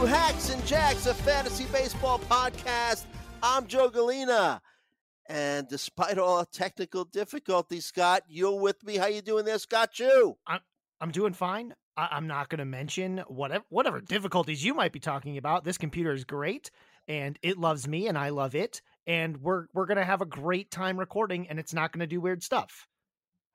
[0.00, 3.06] to Hacks and Jacks, a fantasy baseball podcast.
[3.42, 4.60] I'm Joe Galena.
[5.26, 8.96] And despite all technical difficulties, Scott, you're with me.
[8.96, 10.36] How you doing there, Scott You?
[10.46, 10.60] I'm
[11.00, 11.74] I'm doing fine.
[11.96, 15.64] I, am not going to mention whatever whatever difficulties you might be talking about.
[15.64, 16.70] This computer is great,
[17.08, 20.26] and it loves me, and I love it, and we're we're going to have a
[20.26, 22.86] great time recording, and it's not going to do weird stuff.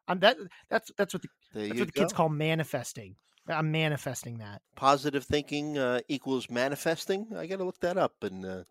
[0.07, 0.37] I'm that
[0.69, 3.15] that's that's what the, that's what the kids call manifesting.
[3.47, 4.61] I'm manifesting that.
[4.75, 7.27] Positive thinking uh, equals manifesting.
[7.35, 8.63] I got to look that up and uh,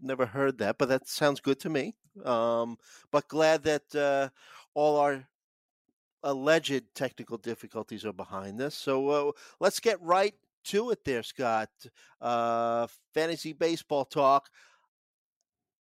[0.00, 1.94] never heard that, but that sounds good to me.
[2.24, 2.78] Um,
[3.10, 4.28] but glad that uh,
[4.74, 5.26] all our
[6.22, 8.74] alleged technical difficulties are behind this.
[8.74, 11.70] So uh, let's get right to it, there, Scott.
[12.20, 14.48] Uh, fantasy baseball talk.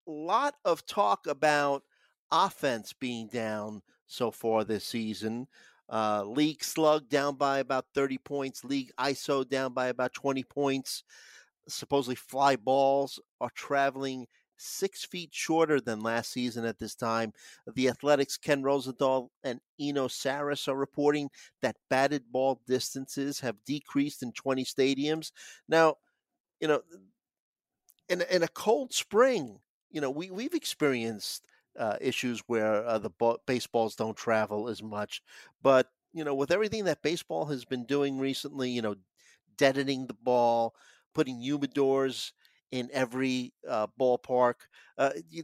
[0.08, 1.84] A lot of talk about
[2.31, 5.48] offense being down so far this season.
[5.90, 8.64] Uh, league slug down by about 30 points.
[8.64, 11.03] League ISO down by about 20 points.
[11.67, 17.31] Supposedly fly balls are traveling six feet shorter than last season at this time.
[17.73, 21.30] The Athletic's Ken Rosenthal and Eno Sarris are reporting
[21.62, 25.31] that batted ball distances have decreased in 20 stadiums.
[25.69, 25.95] Now,
[26.59, 26.81] you know,
[28.09, 29.59] in, in a cold spring,
[29.92, 31.45] you know, we, we've experienced
[31.78, 35.22] uh, issues where uh, the ball, baseballs don't travel as much.
[35.61, 38.95] But you know, with everything that baseball has been doing recently, you know,
[39.58, 40.73] deadening the ball,
[41.14, 42.31] putting humidors
[42.72, 44.56] in every uh, ballpark.
[44.97, 45.44] Uh, you,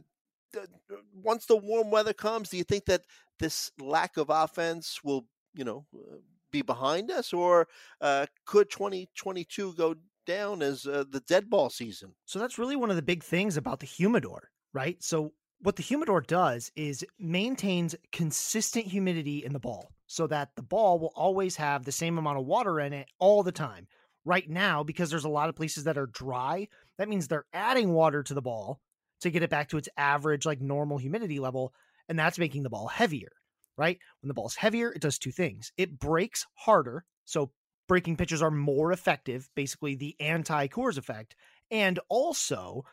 [1.22, 3.02] once the warm weather comes, do you think that
[3.38, 6.16] this lack of offense will, you know, uh,
[6.52, 7.66] be behind us, or
[8.00, 12.14] uh, could 2022 go down as uh, the dead ball season?
[12.24, 15.02] So that's really one of the big things about the humidor, right?
[15.02, 20.62] So what the humidor does is maintains consistent humidity in the ball so that the
[20.62, 23.86] ball will always have the same amount of water in it all the time.
[24.26, 27.92] Right now, because there's a lot of places that are dry, that means they're adding
[27.92, 28.80] water to the ball
[29.20, 31.74] to get it back to its average, like normal humidity level.
[32.08, 33.32] And that's making the ball heavier,
[33.76, 33.98] right?
[34.22, 37.04] When the ball's heavier, it does two things it breaks harder.
[37.26, 37.52] So
[37.86, 41.36] breaking pitches are more effective, basically the anti Coors effect.
[41.70, 42.84] And also,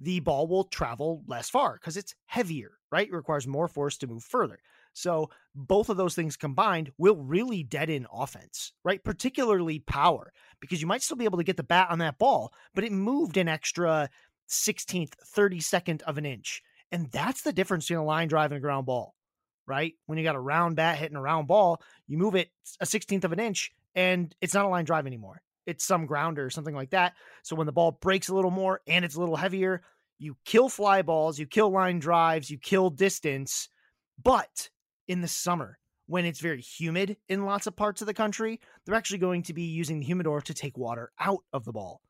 [0.00, 3.08] the ball will travel less far because it's heavier, right?
[3.08, 4.58] It requires more force to move further.
[4.92, 9.02] So both of those things combined will really deaden offense, right?
[9.02, 12.52] Particularly power, because you might still be able to get the bat on that ball,
[12.74, 14.08] but it moved an extra
[14.48, 16.62] 16th, 32nd of an inch.
[16.90, 19.14] And that's the difference between a line drive and a ground ball,
[19.66, 19.94] right?
[20.06, 22.50] When you got a round bat hitting a round ball, you move it
[22.80, 26.44] a 16th of an inch and it's not a line drive anymore it's some grounder
[26.44, 27.14] or something like that.
[27.42, 29.82] So when the ball breaks a little more and it's a little heavier,
[30.18, 33.68] you kill fly balls, you kill line drives, you kill distance.
[34.20, 34.70] But
[35.06, 38.94] in the summer, when it's very humid in lots of parts of the country, they're
[38.94, 42.00] actually going to be using the humidor to take water out of the ball.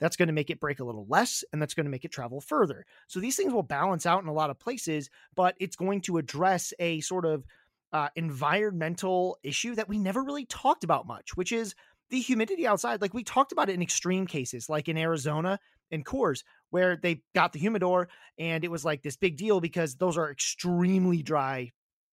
[0.00, 2.10] That's going to make it break a little less and that's going to make it
[2.10, 2.84] travel further.
[3.06, 6.18] So these things will balance out in a lot of places, but it's going to
[6.18, 7.44] address a sort of
[7.92, 11.74] uh, environmental issue that we never really talked about much, which is
[12.10, 15.58] the humidity outside, like we talked about it in extreme cases, like in Arizona
[15.90, 18.08] and Coors, where they got the humidor
[18.38, 21.70] and it was like this big deal because those are extremely dry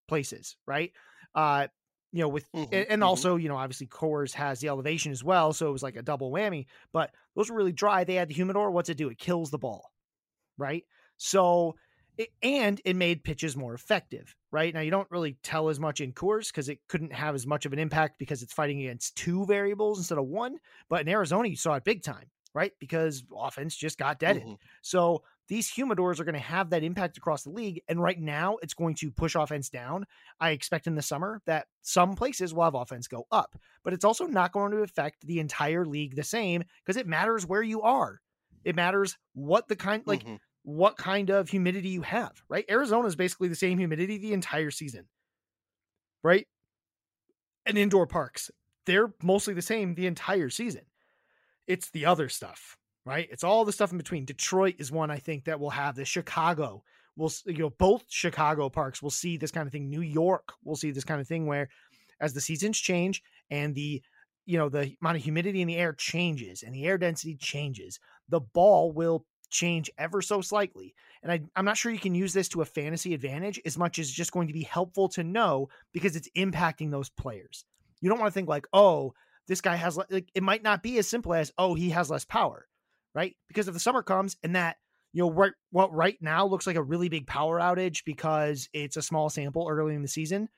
[0.08, 0.92] places, right?
[1.34, 1.68] Uh,
[2.12, 3.04] you know, with mm-hmm, and, mm-hmm.
[3.04, 6.02] also, you know, obviously Coors has the elevation as well, so it was like a
[6.02, 6.66] double whammy.
[6.94, 8.04] But those were really dry.
[8.04, 8.72] They had the humidor.
[8.72, 9.10] What's it do?
[9.10, 9.92] It kills the ball,
[10.58, 10.84] right?
[11.18, 11.76] So
[12.18, 14.74] it, and it made pitches more effective, right?
[14.74, 17.66] Now you don't really tell as much in Coors because it couldn't have as much
[17.66, 20.58] of an impact because it's fighting against two variables instead of one.
[20.90, 22.72] But in Arizona, you saw it big time, right?
[22.80, 24.44] Because offense just got deaded.
[24.44, 24.54] Mm-hmm.
[24.82, 27.82] So these humidors are going to have that impact across the league.
[27.88, 30.06] And right now, it's going to push offense down.
[30.40, 34.06] I expect in the summer that some places will have offense go up, but it's
[34.06, 37.82] also not going to affect the entire league the same because it matters where you
[37.82, 38.22] are.
[38.64, 42.66] It matters what the kind, like, mm-hmm what kind of humidity you have, right?
[42.70, 45.06] Arizona is basically the same humidity the entire season,
[46.24, 46.48] right?
[47.68, 48.50] And indoor parks,
[48.88, 50.82] they're mostly the same the entire season.
[51.68, 53.28] It's the other stuff, right?
[53.32, 54.26] It's all the stuff in between.
[54.26, 56.08] Detroit is one I think that will have this.
[56.08, 56.84] Chicago
[57.16, 59.88] will, you know, both Chicago parks will see this kind of thing.
[59.88, 61.70] New York will see this kind of thing where
[62.20, 64.02] as the seasons change and the
[64.48, 68.00] you know the amount of humidity in the air changes and the air density changes
[68.30, 70.94] the ball will change ever so slightly.
[71.24, 74.00] And I, I'm not sure you can use this to a fantasy advantage as much
[74.00, 77.66] as just going to be helpful to know because it's impacting those players.
[78.02, 79.14] You don't want to think like, oh,
[79.48, 82.26] this guy has like it might not be as simple as oh he has less
[82.26, 82.68] power,
[83.14, 83.36] right?
[83.48, 84.78] Because if the summer comes and that
[85.14, 88.98] you know right what right now looks like a really big power outage because it's
[88.98, 90.50] a small sample early in the season,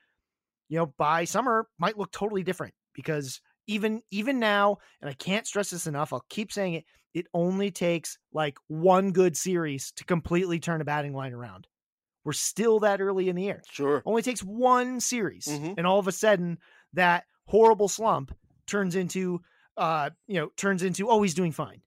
[0.68, 5.46] you know by summer might look totally different because even even now, and I can't
[5.46, 6.12] stress this enough.
[6.12, 6.84] I'll keep saying it.
[7.14, 11.68] It only takes like one good series to completely turn a batting line around.
[12.24, 13.62] We're still that early in the year.
[13.70, 14.02] Sure.
[14.04, 15.74] Only takes one series, Mhm.
[15.78, 16.58] and all of a sudden
[16.94, 18.36] that horrible slump
[18.66, 19.40] turns into
[19.76, 21.82] uh, you know, turns into oh, he's doing fine.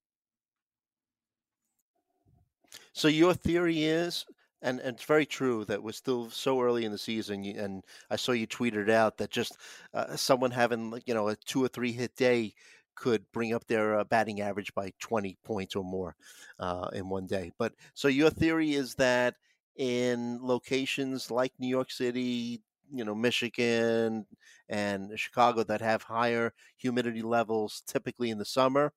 [2.94, 4.26] So your theory is,
[4.62, 8.16] and, and it's very true that we're still so early in the season, and I
[8.16, 9.58] saw you tweeted out that just
[9.94, 12.54] uh, someone having you know a two or three hit day
[12.96, 16.16] could bring up their uh, batting average by 20 points or more
[16.60, 17.52] uh, in one day.
[17.58, 19.36] But so your theory is that
[19.76, 22.62] in locations like New York City,
[22.94, 24.26] you know, Michigan
[24.70, 28.94] and Chicago that have higher humidity levels typically in the summer,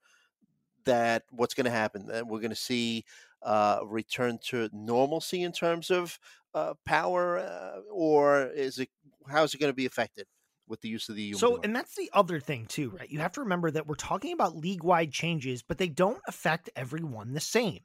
[0.84, 2.06] that what's going to happen?
[2.08, 3.04] That we're going to see
[3.44, 6.18] uh, return to normalcy in terms of
[6.54, 8.90] uh, power, uh, or is it
[9.28, 10.26] how is it going to be affected
[10.66, 13.10] with the use of the So, and that's the other thing too, right?
[13.10, 17.32] You have to remember that we're talking about league-wide changes, but they don't affect everyone
[17.34, 17.80] the same,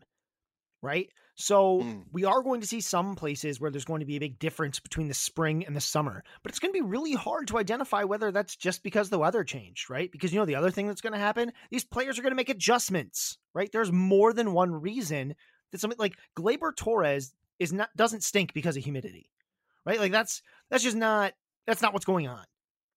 [0.83, 1.11] right?
[1.35, 2.03] So, Mm.
[2.11, 4.79] we are going to see some places where there's going to be a big difference
[4.79, 8.03] between the spring and the summer, but it's going to be really hard to identify
[8.05, 10.11] whether that's just because the weather changed, right?
[10.11, 12.37] Because you know the other thing that's going to happen, these players are going to
[12.37, 13.69] make adjustments, right?
[13.71, 15.35] There's more than one reason
[15.71, 19.29] that something like Gleyber Torres is not doesn't stink because of humidity,
[19.85, 19.99] right?
[19.99, 21.33] Like that's that's just not
[21.67, 22.43] that's not what's going on,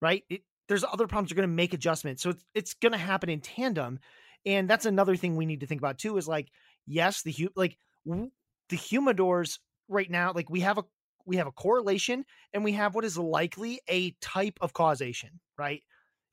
[0.00, 0.22] right?
[0.30, 3.28] It, there's other problems you're going to make adjustments, so it's it's going to happen
[3.28, 3.98] in tandem,
[4.46, 6.16] and that's another thing we need to think about too.
[6.16, 6.48] Is like
[6.86, 7.76] yes, the hu- like
[8.06, 8.30] w-
[8.68, 9.58] the humidors
[9.88, 10.84] right now, like we have a
[11.26, 15.82] we have a correlation and we have what is likely a type of causation, right?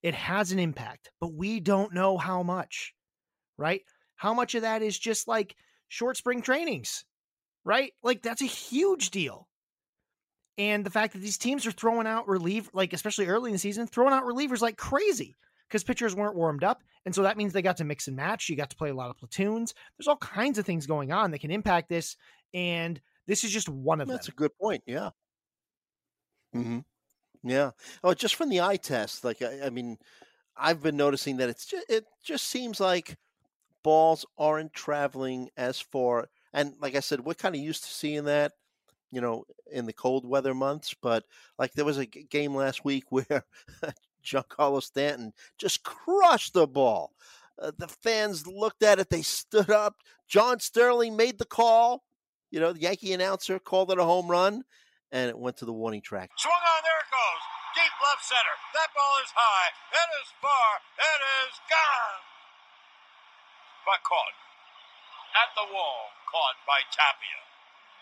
[0.01, 2.93] It has an impact, but we don't know how much,
[3.57, 3.81] right?
[4.19, 5.55] How much of that is just like
[5.87, 7.05] short spring trainings,
[7.65, 7.93] right?
[8.03, 9.49] Like that's a huge deal.
[10.57, 13.59] And the fact that these teams are throwing out relief, like especially early in the
[13.59, 15.37] season, throwing out relievers like crazy
[15.67, 16.83] because pitchers weren't warmed up.
[17.05, 18.49] And so that means they got to mix and match.
[18.49, 19.73] You got to play a lot of platoons.
[19.97, 22.17] There's all kinds of things going on that can impact this.
[22.53, 24.15] And this is just one of That's them.
[24.17, 24.83] That's a good point.
[24.85, 25.11] Yeah.
[26.53, 26.79] hmm
[27.43, 27.71] Yeah.
[28.03, 29.97] Oh, just from the eye test, like I, I mean,
[30.57, 33.17] I've been noticing that it's just it just seems like
[33.83, 36.29] balls aren't traveling as far.
[36.53, 38.53] And like I said, we're kind of used to seeing that,
[39.11, 40.95] you know, in the cold weather months.
[41.01, 41.23] But
[41.57, 43.43] like there was a g- game last week where
[44.23, 47.13] Giancarlo Stanton just crushed the ball.
[47.61, 49.09] Uh, the fans looked at it.
[49.09, 49.95] They stood up.
[50.27, 52.03] John Sterling made the call.
[52.51, 54.63] You know, the Yankee announcer called it a home run,
[55.11, 56.31] and it went to the warning track.
[56.37, 57.43] Swung on, there it goes.
[57.75, 58.55] Deep left center.
[58.73, 59.69] That ball is high.
[59.93, 60.69] It is far.
[60.97, 62.38] It is gone.
[63.85, 64.35] But caught.
[65.35, 66.11] At the wall.
[66.31, 67.39] Caught by Tapia.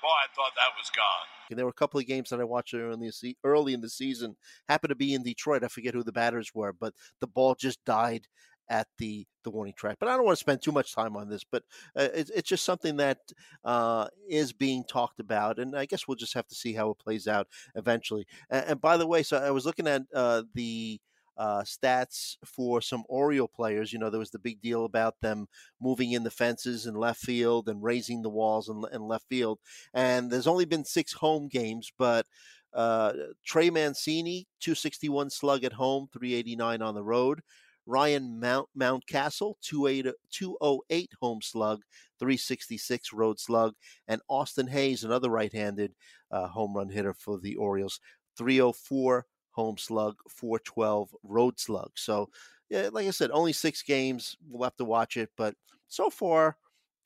[0.02, 1.58] Boy, I thought that was gone.
[1.58, 3.82] There were a couple of games that I watched early in the, se- early in
[3.82, 4.36] the season.
[4.70, 5.64] Happened to be in Detroit.
[5.64, 8.28] I forget who the batters were, but the ball just died
[8.70, 9.98] at the the warning track.
[10.00, 11.44] But I don't want to spend too much time on this.
[11.50, 11.64] But
[11.96, 13.20] uh, it's it's just something that
[13.64, 17.00] uh, is being talked about, and I guess we'll just have to see how it
[17.00, 18.28] plays out eventually.
[18.50, 21.00] And, and by the way, so I was looking at uh, the.
[21.38, 23.94] Uh, stats for some Oriole players.
[23.94, 25.48] You know, there was the big deal about them
[25.80, 29.60] moving in the fences in left field and raising the walls in, in left field
[29.94, 32.26] and there's only been six home games, but
[32.74, 33.14] uh,
[33.46, 37.42] Trey Mancini, 261 slug at home, 389 on the road.
[37.86, 41.82] Ryan Mount Mountcastle, 28 208 home slug,
[42.20, 43.74] 366 road slug,
[44.10, 45.94] and Austin Hays, another right-handed
[46.30, 48.02] uh, home run hitter for the Orioles,
[48.38, 49.26] 304
[49.58, 51.90] home slug, 412 road slug.
[51.96, 52.30] So,
[52.70, 54.38] yeah, like I said, only six games.
[54.48, 55.56] We'll have to watch it, but
[55.88, 56.58] so far,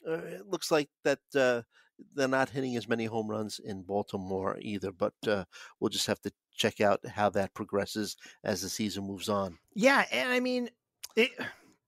[0.08, 1.62] uh, it looks like that uh,
[2.14, 4.92] they're not hitting as many home runs in Baltimore either.
[4.92, 5.46] But uh,
[5.80, 9.58] we'll just have to check out how that progresses as the season moves on.
[9.76, 10.70] Yeah, and I mean,
[11.16, 11.32] it,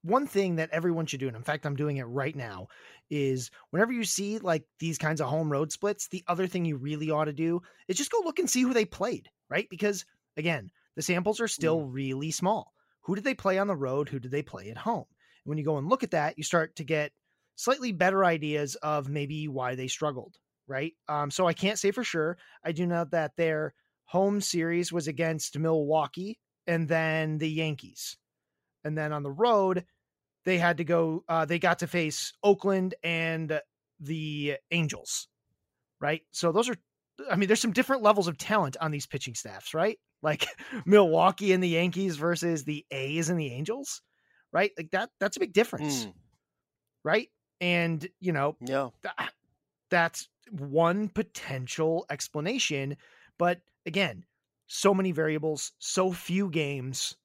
[0.04, 2.68] one thing that everyone should do, and in fact, I'm doing it right now,
[3.10, 6.78] is whenever you see like these kinds of home road splits, the other thing you
[6.78, 9.68] really ought to do is just go look and see who they played, right?
[9.70, 10.06] Because
[10.38, 12.74] again, the samples are still really small.
[13.02, 14.10] Who did they play on the road?
[14.10, 15.06] Who did they play at home?
[15.44, 17.12] And when you go and look at that, you start to get
[17.56, 20.38] slightly better ideas of maybe why they struggled,
[20.68, 20.94] right?
[21.08, 22.38] Um, so I can't say for sure.
[22.64, 23.74] I do know that their
[24.06, 28.18] home series was against Milwaukee and then the Yankees.
[28.84, 29.86] And then on the road,
[30.46, 33.62] they had to go, uh, they got to face Oakland and
[34.00, 35.28] the Angels,
[36.00, 36.22] right?
[36.32, 36.76] So those are,
[37.30, 40.00] I mean, there's some different levels of talent on these pitching staffs, right?
[40.22, 40.46] Like
[40.86, 44.02] Milwaukee and the Yankees versus the A's and the Angels,
[44.52, 44.72] right?
[44.78, 46.12] Like that, that's a big difference, Hmm,
[47.04, 47.30] right?
[47.62, 48.90] And, you know, yeah.
[49.02, 49.30] tha-
[49.90, 52.98] that's one potential explanation.
[53.38, 54.26] But again,
[54.68, 57.16] so many variables, so few games.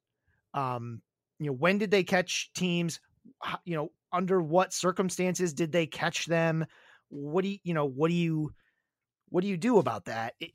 [0.55, 1.03] Um,
[1.39, 3.01] you know, when did they catch teams?
[3.65, 6.67] You know, under what circumstances did they catch them?
[7.09, 8.53] What do you, you know, what do you,
[9.31, 10.35] what do you do about that?
[10.41, 10.53] It,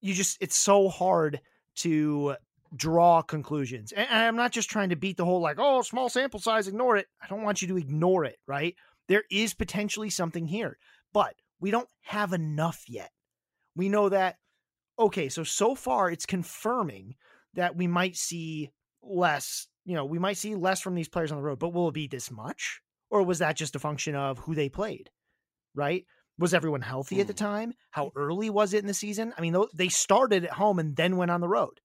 [0.00, 1.40] you just, it's so hard
[1.76, 2.36] to
[2.76, 3.92] draw conclusions.
[3.92, 6.96] And, I'm not just trying to beat the whole like, oh, small sample size, ignore
[6.96, 7.06] it.
[7.22, 8.74] I don't want you to ignore it, right?
[9.08, 10.78] There is potentially something here,
[11.12, 13.10] but we don't have enough yet.
[13.76, 14.36] We know that,
[14.98, 17.16] okay, so so far it's confirming
[17.54, 18.70] that we might see
[19.02, 21.88] less, you know, we might see less from these players on the road, but will
[21.88, 22.80] it be this much?
[23.10, 25.10] Or was that just a function of who they played?
[25.74, 26.04] Right?
[26.40, 27.20] Was everyone healthy mm.
[27.20, 27.44] at the hmm.
[27.44, 27.72] time?
[27.90, 29.32] How early was it in the season?
[29.36, 31.80] I mean, they started at home and then went on the road.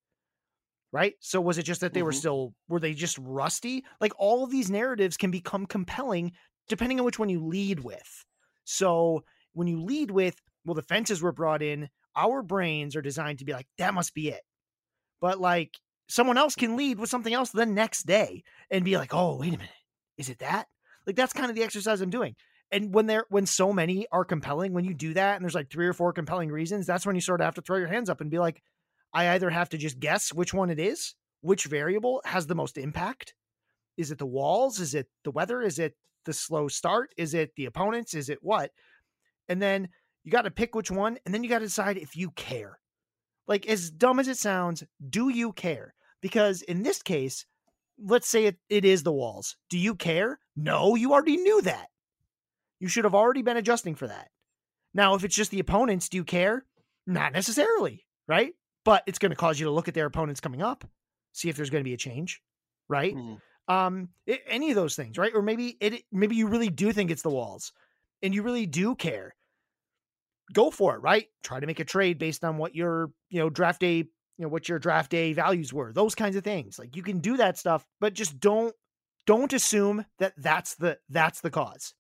[0.92, 1.14] Right?
[1.20, 2.06] So was it just that they mm-hmm.
[2.06, 3.84] were still were they just rusty?
[4.00, 6.32] Like all of these narratives can become compelling
[6.70, 8.26] depending on which one you lead with.
[8.64, 13.40] So when you lead with, well, the fences were brought in, our brains are designed
[13.40, 14.42] to be like, that must be it.
[15.20, 15.72] But like
[16.08, 19.54] someone else can lead with something else the next day and be like, oh, wait
[19.54, 19.70] a minute,
[20.18, 20.68] is it that?
[21.06, 22.36] Like that's kind of the exercise I'm doing.
[22.72, 25.70] And when there when so many are compelling, when you do that and there's like
[25.70, 28.10] three or four compelling reasons, that's when you sort of have to throw your hands
[28.10, 28.62] up and be like,
[29.14, 32.78] I either have to just guess which one it is, which variable has the most
[32.78, 33.34] impact.
[33.98, 34.80] Is it the walls?
[34.80, 35.62] Is it the weather?
[35.62, 35.96] Is it
[36.26, 37.12] the slow start?
[37.18, 38.14] Is it the opponents?
[38.14, 38.72] Is it what?
[39.48, 39.90] And then
[40.24, 42.80] you got to pick which one, and then you got to decide if you care.
[43.48, 45.94] Like, as dumb as it sounds, do you care?
[46.20, 47.46] Because in this case,
[48.04, 49.56] let's say it, it is the walls.
[49.70, 50.40] Do you care?
[50.56, 51.88] No, you already knew that.
[52.80, 54.30] You should have already been adjusting for that.
[54.94, 56.66] Now, if it's just the opponents, do you care?
[57.08, 58.54] Not necessarily, right?
[58.84, 60.86] But it's going to cause you to look at their opponents coming up,
[61.34, 62.42] see if there's going to be a change,
[62.88, 63.16] right?
[63.16, 63.42] Mm.
[63.68, 65.34] Um, it, any of those things, right?
[65.34, 67.74] Or maybe it, maybe you really do think it's the walls,
[68.22, 69.36] and you really do care
[70.54, 71.28] go for it, right?
[71.44, 74.48] Try to make a trade based on what your, you know, draft day, you know,
[74.48, 75.92] what your draft day values were.
[75.94, 76.78] Those kinds of things.
[76.78, 78.74] Like you can do that stuff, but just don't
[79.26, 81.94] don't assume that that's the that's the cause.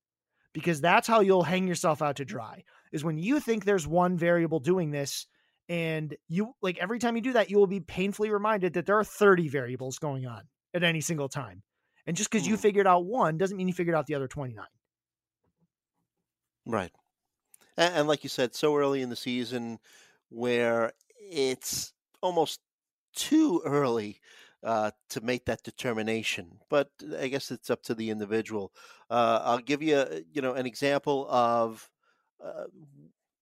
[0.55, 2.63] Because that's how you'll hang yourself out to dry.
[2.91, 5.27] Is when you think there's one variable doing this
[5.69, 8.97] and you like every time you do that you will be painfully reminded that there
[8.97, 10.43] are 30 variables going on
[10.74, 11.62] at any single time.
[12.07, 12.62] And just because you hmm.
[12.62, 14.65] figured out one doesn't mean you figured out the other 29.
[16.65, 16.91] Right
[17.77, 19.79] and, and like you said, so early in the season
[20.29, 22.59] where it's almost
[23.15, 24.19] too early
[24.65, 26.60] uh, to make that determination.
[26.69, 28.74] But I guess it's up to the individual.
[29.12, 31.88] Uh, I'll give you, uh, you know, an example of
[32.43, 32.63] uh,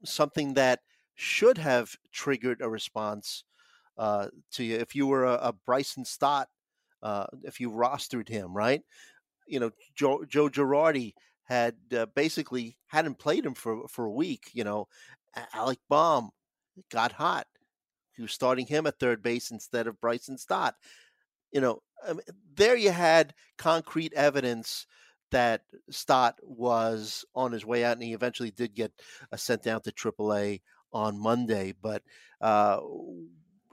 [0.03, 0.81] something that
[1.15, 3.45] should have triggered a response
[3.97, 4.75] uh, to you.
[4.75, 6.49] If you were a, a Bryson Stott,
[7.43, 8.81] if you rostered him, right?
[9.47, 11.13] You know, Joe, Joe Girardi
[11.45, 11.75] had
[12.15, 14.49] basically hadn't played him for for a week.
[14.53, 14.87] You know,
[15.53, 16.31] Alec Bohm
[16.91, 17.47] got hot.
[18.15, 20.75] He was starting him at third base instead of Bryson Stott.
[21.53, 22.21] You know, I mean,
[22.55, 24.87] there you had concrete evidence
[25.31, 28.91] that Stott was on his way out, and he eventually did get
[29.31, 31.73] uh, sent down to AAA on Monday.
[31.81, 32.03] But
[32.41, 32.79] uh,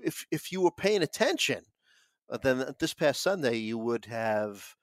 [0.02, 1.64] if if you were paying attention,
[2.30, 4.76] uh, then this past Sunday you would have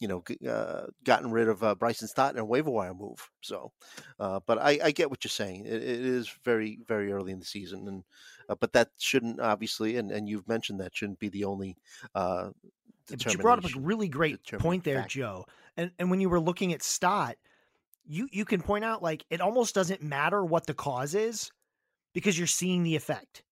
[0.00, 3.30] you know, uh, gotten rid of uh, Bryson Stott in a waiver wire move.
[3.40, 3.72] So,
[4.18, 5.66] uh, but I, I, get what you're saying.
[5.66, 8.02] It, it is very, very early in the season, and
[8.48, 11.76] uh, but that shouldn't obviously, and, and you've mentioned that shouldn't be the only.
[12.14, 12.50] Uh,
[13.08, 15.18] but you brought up a really great point there, factor.
[15.18, 15.46] Joe.
[15.76, 17.36] And and when you were looking at Stott,
[18.06, 21.50] you you can point out like it almost doesn't matter what the cause is
[22.12, 23.42] because you're seeing the effect.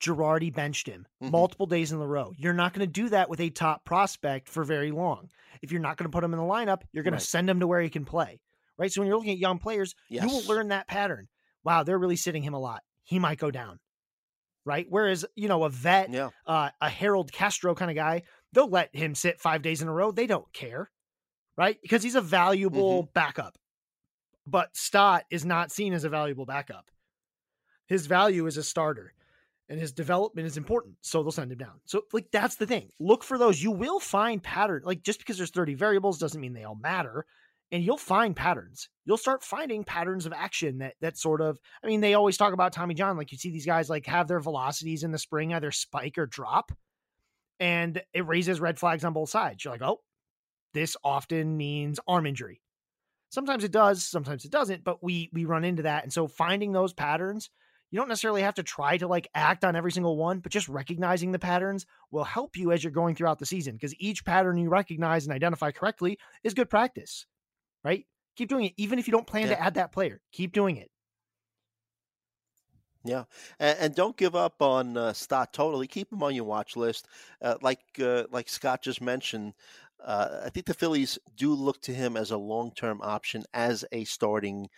[0.00, 1.32] Girardi benched him mm-hmm.
[1.32, 2.32] multiple days in a row.
[2.36, 5.30] You're not going to do that with a top prospect for very long.
[5.62, 7.20] If you're not going to put him in the lineup, you're going right.
[7.20, 8.40] to send him to where he can play.
[8.76, 8.92] Right.
[8.92, 10.24] So when you're looking at young players, yes.
[10.24, 11.28] you will learn that pattern.
[11.62, 12.82] Wow, they're really sitting him a lot.
[13.04, 13.78] He might go down.
[14.64, 14.86] Right.
[14.88, 16.30] Whereas, you know, a vet, yeah.
[16.46, 19.92] uh, a Harold Castro kind of guy, they'll let him sit five days in a
[19.92, 20.10] row.
[20.10, 20.90] They don't care.
[21.56, 21.78] Right.
[21.82, 23.10] Because he's a valuable mm-hmm.
[23.12, 23.58] backup.
[24.46, 26.90] But Stott is not seen as a valuable backup.
[27.86, 29.12] His value is a starter
[29.68, 30.96] and his development is important.
[31.02, 31.80] So they'll send him down.
[31.84, 32.90] So like that's the thing.
[33.00, 33.62] Look for those.
[33.62, 34.82] You will find pattern.
[34.84, 37.26] Like just because there's 30 variables doesn't mean they all matter.
[37.72, 38.88] And you'll find patterns.
[39.04, 42.52] You'll start finding patterns of action that that sort of I mean, they always talk
[42.52, 43.16] about Tommy John.
[43.16, 46.26] Like you see these guys like have their velocities in the spring either spike or
[46.26, 46.72] drop.
[47.60, 49.64] And it raises red flags on both sides.
[49.64, 50.00] You're like, oh,
[50.72, 52.60] this often means arm injury.
[53.30, 56.04] Sometimes it does, sometimes it doesn't, but we we run into that.
[56.04, 57.50] And so finding those patterns
[57.94, 60.68] you don't necessarily have to try to like act on every single one, but just
[60.68, 64.58] recognizing the patterns will help you as you're going throughout the season because each pattern
[64.58, 67.24] you recognize and identify correctly is good practice,
[67.84, 68.06] right?
[68.36, 68.72] Keep doing it.
[68.76, 69.54] Even if you don't plan yeah.
[69.54, 70.90] to add that player, keep doing it.
[73.04, 73.24] Yeah,
[73.60, 75.86] and, and don't give up on uh, Stott totally.
[75.86, 77.06] Keep him on your watch list.
[77.42, 79.52] Uh, like uh, like Scott just mentioned,
[80.02, 83.84] uh, I think the Phillies do look to him as a long term option as
[83.92, 84.68] a starting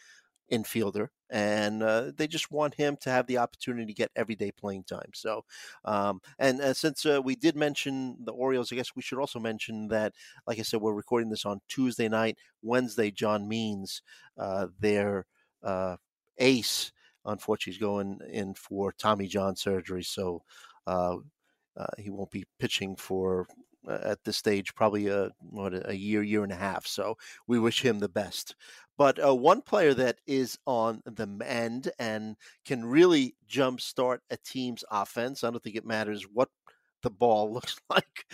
[0.51, 4.85] infielder, and uh, they just want him to have the opportunity to get everyday playing
[4.85, 5.11] time.
[5.15, 5.45] So,
[5.85, 9.41] um, and uh, since uh, we did mention the Orioles, I guess we should also
[9.41, 10.15] mention that,
[10.47, 12.39] like I said, we're recording this on Tuesday night.
[12.63, 14.03] Wednesday, John Means,
[14.39, 15.27] uh, their
[15.63, 15.97] uh,
[16.39, 16.93] ace
[17.29, 20.43] unfortunately, he's going in for Tommy John surgery, so
[20.87, 21.17] uh,
[21.99, 23.47] he won't be pitching for
[23.89, 26.87] at this stage probably a what a year, year and a half.
[26.87, 28.57] So we wish him the best.
[28.99, 34.85] But uh, one player that is on the mend and can really jumpstart a team's
[34.91, 35.45] offense.
[35.45, 36.49] I don't think it matters what
[37.03, 38.27] the ball looks like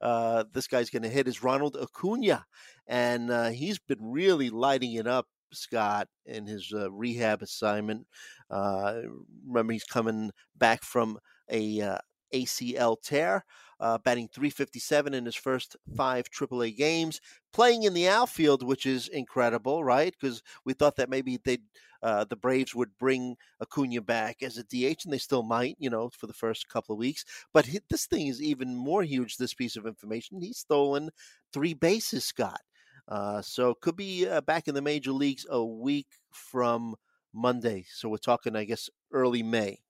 [0.00, 2.44] uh, this guy's going to hit is Ronald Acuna,
[2.86, 8.06] and uh, he's been really lighting it up Scott in his uh, rehab assignment.
[8.50, 9.00] Uh,
[9.46, 11.18] remember, he's coming back from
[11.50, 11.98] a uh,
[12.32, 13.44] ACL tear,
[13.80, 17.20] uh, batting 357 in his first five AAA games,
[17.52, 20.14] playing in the outfield, which is incredible, right?
[20.18, 21.62] Because we thought that maybe they'd
[22.02, 25.90] uh, the Braves would bring Acuna back as a DH, and they still might, you
[25.90, 27.24] know, for the first couple of weeks.
[27.52, 29.36] But he, this thing is even more huge.
[29.36, 31.10] This piece of information: he's stolen
[31.52, 32.60] three bases, Scott.
[33.08, 36.94] Uh, so could be uh, back in the major leagues a week from
[37.32, 37.86] Monday.
[37.88, 39.80] So we're talking, I guess, early May.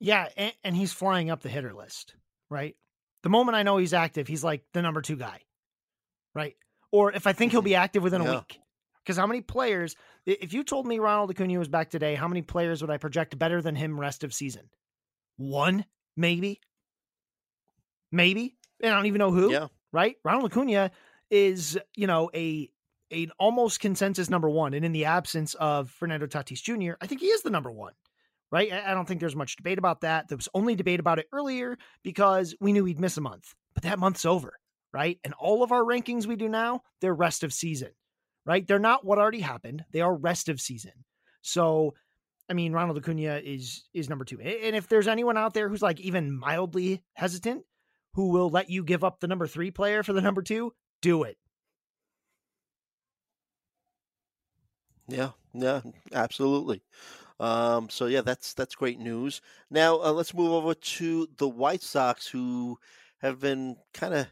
[0.00, 2.14] Yeah, and, and he's flying up the hitter list,
[2.48, 2.74] right?
[3.22, 5.40] The moment I know he's active, he's like the number two guy,
[6.34, 6.56] right?
[6.90, 7.66] Or if I think he'll mm-hmm.
[7.66, 8.30] be active within yeah.
[8.30, 8.58] a week.
[9.04, 12.42] Because how many players, if you told me Ronald Acuna was back today, how many
[12.42, 14.68] players would I project better than him rest of season?
[15.36, 15.84] One,
[16.16, 16.60] maybe.
[18.12, 18.56] Maybe.
[18.82, 19.50] And I don't even know who.
[19.50, 19.68] Yeah.
[19.92, 20.16] Right?
[20.24, 20.90] Ronald Acuna
[21.30, 22.70] is, you know, a
[23.10, 24.74] an almost consensus number one.
[24.74, 27.94] And in the absence of Fernando Tatis Jr., I think he is the number one.
[28.52, 28.72] Right.
[28.72, 30.28] I don't think there's much debate about that.
[30.28, 33.84] There was only debate about it earlier because we knew he'd miss a month, but
[33.84, 34.54] that month's over.
[34.92, 35.20] Right.
[35.22, 37.90] And all of our rankings we do now, they're rest of season.
[38.44, 38.66] Right.
[38.66, 39.84] They're not what already happened.
[39.92, 41.04] They are rest of season.
[41.42, 41.94] So
[42.50, 44.40] I mean, Ronald Acuna is is number two.
[44.40, 47.62] And if there's anyone out there who's like even mildly hesitant,
[48.14, 51.22] who will let you give up the number three player for the number two, do
[51.22, 51.36] it.
[55.06, 55.80] Yeah, yeah,
[56.12, 56.82] absolutely.
[57.40, 59.40] Um, so yeah, that's that's great news.
[59.70, 62.78] Now uh, let's move over to the White Sox, who
[63.22, 64.26] have been kind of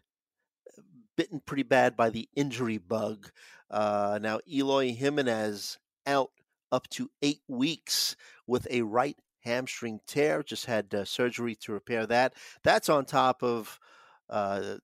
[1.17, 3.31] bitten pretty bad by the injury bug.
[3.71, 6.31] Uh, now Eloy Jimenez out
[6.71, 8.15] up to eight weeks
[8.47, 10.43] with a right hamstring tear.
[10.43, 12.35] Just had uh, surgery to repair that.
[12.63, 13.81] That's on top of
[14.29, 14.77] uh,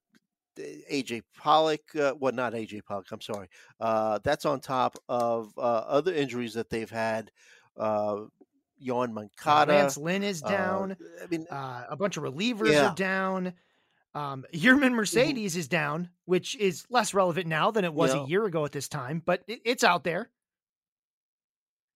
[0.57, 1.95] AJ Pollock.
[1.95, 3.11] Uh, well, not AJ Pollock.
[3.11, 3.49] I'm sorry.
[3.79, 7.31] Uh, that's on top of uh, other injuries that they've had.
[7.77, 8.25] Uh,
[8.83, 9.73] Yoan Moncada.
[9.73, 10.97] Lance Lynn is uh, down.
[11.23, 12.89] I mean, uh, a bunch of relievers yeah.
[12.89, 13.53] are down.
[14.13, 14.95] Um, Yermin mm-hmm.
[14.95, 15.59] Mercedes mm-hmm.
[15.59, 18.87] is down, which is less relevant now than it was a year ago at this
[18.87, 20.29] time, but it, it's out there.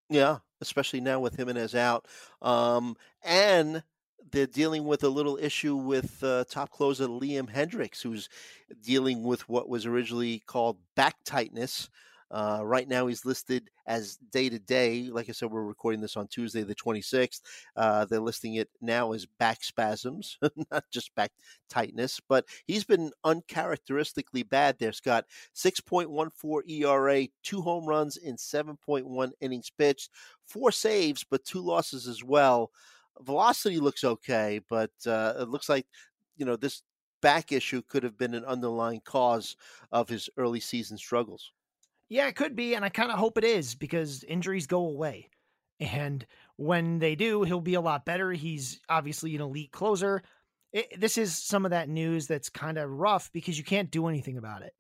[0.10, 2.08] Yeah, especially now with him and Jimenez out.
[2.42, 3.84] Um, and
[4.32, 8.28] they're dealing with a little issue with uh, top closer Liam Hendriks, who's
[8.84, 11.89] dealing with what was originally called back tightness.
[12.32, 15.10] Uh, right now, he's listed as day to day.
[15.12, 17.42] Like I said, we're recording this on Tuesday, the 26th.
[17.76, 20.38] Uh, they're listing it now as back spasms,
[20.72, 21.32] not just back
[21.70, 22.20] tightness.
[22.28, 25.26] But he's been uncharacteristically bad there, Scott.
[25.56, 30.12] 6.14 ERA, two home runs in 7.1 innings pitched,
[30.46, 32.72] four saves, but two losses as well
[33.22, 35.86] velocity looks okay, but uh, it looks like
[36.38, 36.84] you know this
[37.22, 39.58] back issue could have been an underlying cause
[39.92, 41.52] of his early season struggles.
[42.10, 45.30] Yeah, it could be, and I kind of hope it is because injuries go away,
[45.80, 46.26] and
[46.58, 48.32] when they do, he'll be a lot better.
[48.32, 50.24] He's obviously an elite closer.
[50.74, 54.08] It, this is some of that news that's kind of rough because you can't do
[54.08, 54.74] anything about it.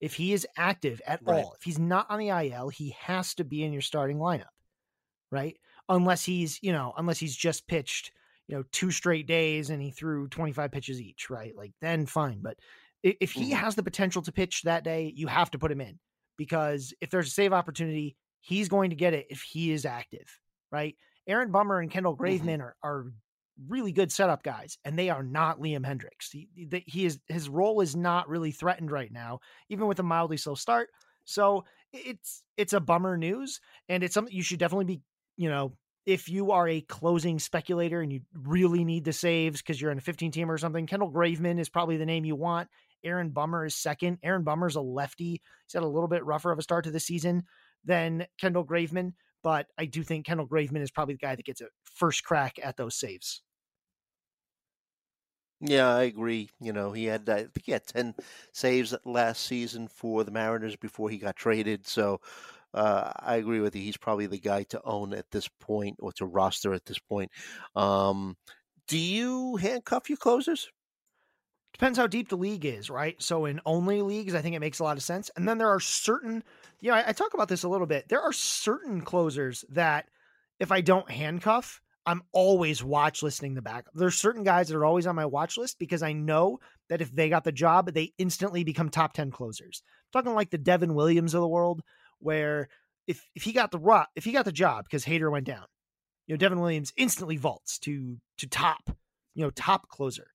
[0.00, 1.44] If he is active at right.
[1.44, 4.46] all, if he's not on the IL, he has to be in your starting lineup,
[5.32, 5.56] right?
[5.88, 8.12] unless he's, you know, unless he's just pitched,
[8.46, 11.56] you know, two straight days and he threw 25 pitches each, right?
[11.56, 12.40] Like then fine.
[12.42, 12.58] But
[13.02, 13.60] if he mm-hmm.
[13.60, 15.98] has the potential to pitch that day, you have to put him in
[16.38, 20.38] because if there's a save opportunity, he's going to get it if he is active,
[20.72, 20.96] right?
[21.26, 22.24] Aaron Bummer and Kendall mm-hmm.
[22.24, 22.62] Graveman mm-hmm.
[22.62, 23.04] are, are
[23.68, 26.30] really good setup guys, and they are not Liam Hendriks.
[26.32, 26.48] He,
[26.86, 30.54] he is his role is not really threatened right now, even with a mildly slow
[30.54, 30.88] start.
[31.24, 35.02] So it's it's a bummer news, and it's something you should definitely be
[35.36, 35.72] you know,
[36.04, 39.98] if you are a closing speculator and you really need the saves because you're in
[39.98, 42.68] a 15 team or something, Kendall Graveman is probably the name you want.
[43.04, 44.18] Aaron Bummer is second.
[44.22, 45.42] Aaron Bummer's a lefty.
[45.66, 47.44] He's had a little bit rougher of a start to the season
[47.84, 51.60] than Kendall Graveman, but I do think Kendall Graveman is probably the guy that gets
[51.60, 53.42] a first crack at those saves.
[55.60, 56.50] Yeah, I agree.
[56.60, 58.14] You know, he had I think he had ten
[58.52, 61.86] saves last season for the Mariners before he got traded.
[61.86, 62.20] So
[62.74, 63.82] uh, I agree with you.
[63.82, 67.32] He's probably the guy to own at this point or to roster at this point.
[67.74, 68.36] Um,
[68.86, 70.70] do you handcuff your closers?
[71.72, 73.20] Depends how deep the league is, right?
[73.22, 75.30] So in only leagues, I think it makes a lot of sense.
[75.36, 76.42] And then there are certain,
[76.80, 78.08] you know, I, I talk about this a little bit.
[78.08, 80.06] There are certain closers that
[80.58, 83.84] if I don't handcuff, I'm always watch listening the back.
[83.92, 87.12] There's certain guys that are always on my watch list because I know that if
[87.12, 89.82] they got the job, they instantly become top 10 closers.
[89.84, 91.82] I'm talking like the Devin Williams of the world,
[92.18, 92.70] where
[93.06, 95.66] if if he got the ro- if he got the job because Hader went down,
[96.26, 98.90] you know, Devin Williams instantly vaults to to top,
[99.34, 100.28] you know, top closer,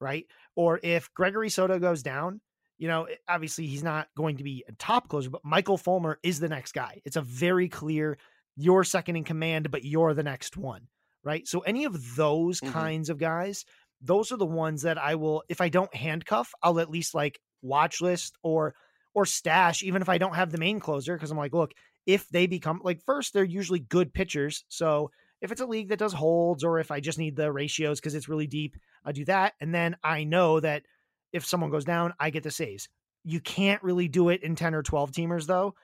[0.00, 0.26] right?
[0.56, 2.40] Or if Gregory Soto goes down,
[2.78, 6.40] you know, obviously he's not going to be a top closer, but Michael Fulmer is
[6.40, 7.00] the next guy.
[7.04, 8.18] It's a very clear
[8.56, 10.88] you're second in command, but you're the next one
[11.24, 11.48] right?
[11.48, 12.72] So any of those mm-hmm.
[12.72, 13.64] kinds of guys,
[14.00, 17.40] those are the ones that I will if I don't handcuff, I'll at least like
[17.62, 18.74] watch list or
[19.14, 21.72] or stash even if I don't have the main closer because I'm like, look,
[22.06, 24.64] if they become like first they're usually good pitchers.
[24.68, 25.10] So
[25.44, 28.14] if it's a league that does holds or if I just need the ratios because
[28.14, 30.84] it's really deep, I do that and then I know that
[31.32, 32.88] if someone goes down, I get the saves.
[33.24, 35.74] You can't really do it in 10 or 12 teamers though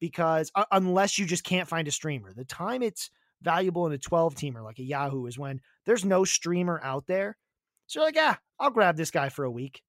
[0.00, 2.32] because uh, unless you just can't find a streamer.
[2.32, 3.10] The time it's
[3.42, 7.36] valuable in a 12 teamer like a Yahoo is when there's no streamer out there.
[7.88, 9.82] So you're like, yeah, I'll grab this guy for a week.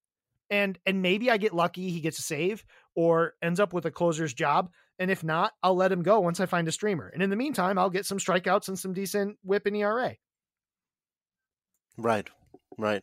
[0.49, 2.65] And and maybe I get lucky, he gets a save
[2.95, 4.71] or ends up with a closer's job.
[4.99, 7.07] And if not, I'll let him go once I find a streamer.
[7.07, 10.15] And in the meantime, I'll get some strikeouts and some decent whip in ERA.
[11.97, 12.29] Right,
[12.77, 13.01] right.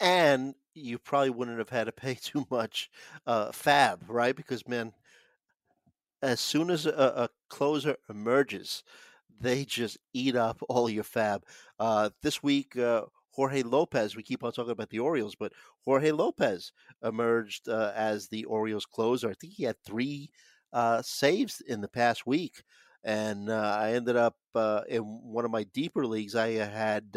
[0.00, 2.90] And you probably wouldn't have had to pay too much
[3.26, 4.34] uh, fab, right?
[4.34, 4.92] Because man,
[6.22, 8.82] as soon as a, a closer emerges,
[9.40, 11.44] they just eat up all your fab.
[11.78, 15.52] Uh, this week, uh, Jorge Lopez, we keep on talking about the Orioles, but
[15.84, 16.72] Jorge Lopez
[17.04, 19.30] emerged uh, as the Orioles closer.
[19.30, 20.30] I think he had three
[20.72, 22.62] uh, saves in the past week.
[23.04, 27.16] And uh, I ended up uh, in one of my deeper leagues, I had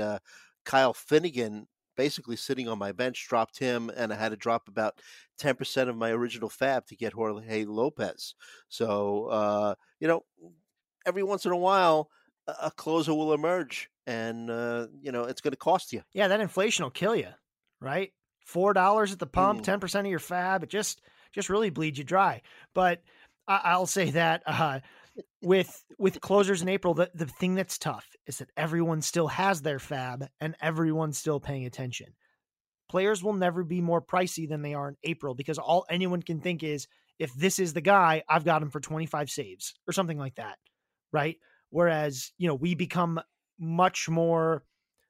[0.65, 5.01] Kyle Finnegan basically sitting on my bench, dropped him, and I had to drop about
[5.41, 8.35] 10% of my original fab to get Jorge Lopez.
[8.69, 10.23] So, you know,
[11.05, 12.09] every once in a while
[12.47, 16.41] a closer will emerge and uh, you know it's going to cost you yeah that
[16.41, 17.27] inflation will kill you
[17.79, 18.11] right
[18.45, 19.99] four dollars at the pump 10% mm.
[19.99, 22.41] of your fab it just just really bleeds you dry
[22.73, 23.01] but
[23.63, 24.79] I, will say that uh,
[25.41, 29.61] with with closers in april the, the thing that's tough is that everyone still has
[29.61, 32.07] their fab and everyone's still paying attention
[32.89, 36.39] players will never be more pricey than they are in april because all anyone can
[36.39, 36.87] think is
[37.19, 40.57] if this is the guy i've got him for 25 saves or something like that
[41.11, 41.37] right?
[41.69, 43.19] Whereas, you know, we become
[43.59, 44.63] much more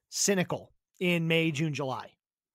[0.08, 2.10] cynical in May, June, July.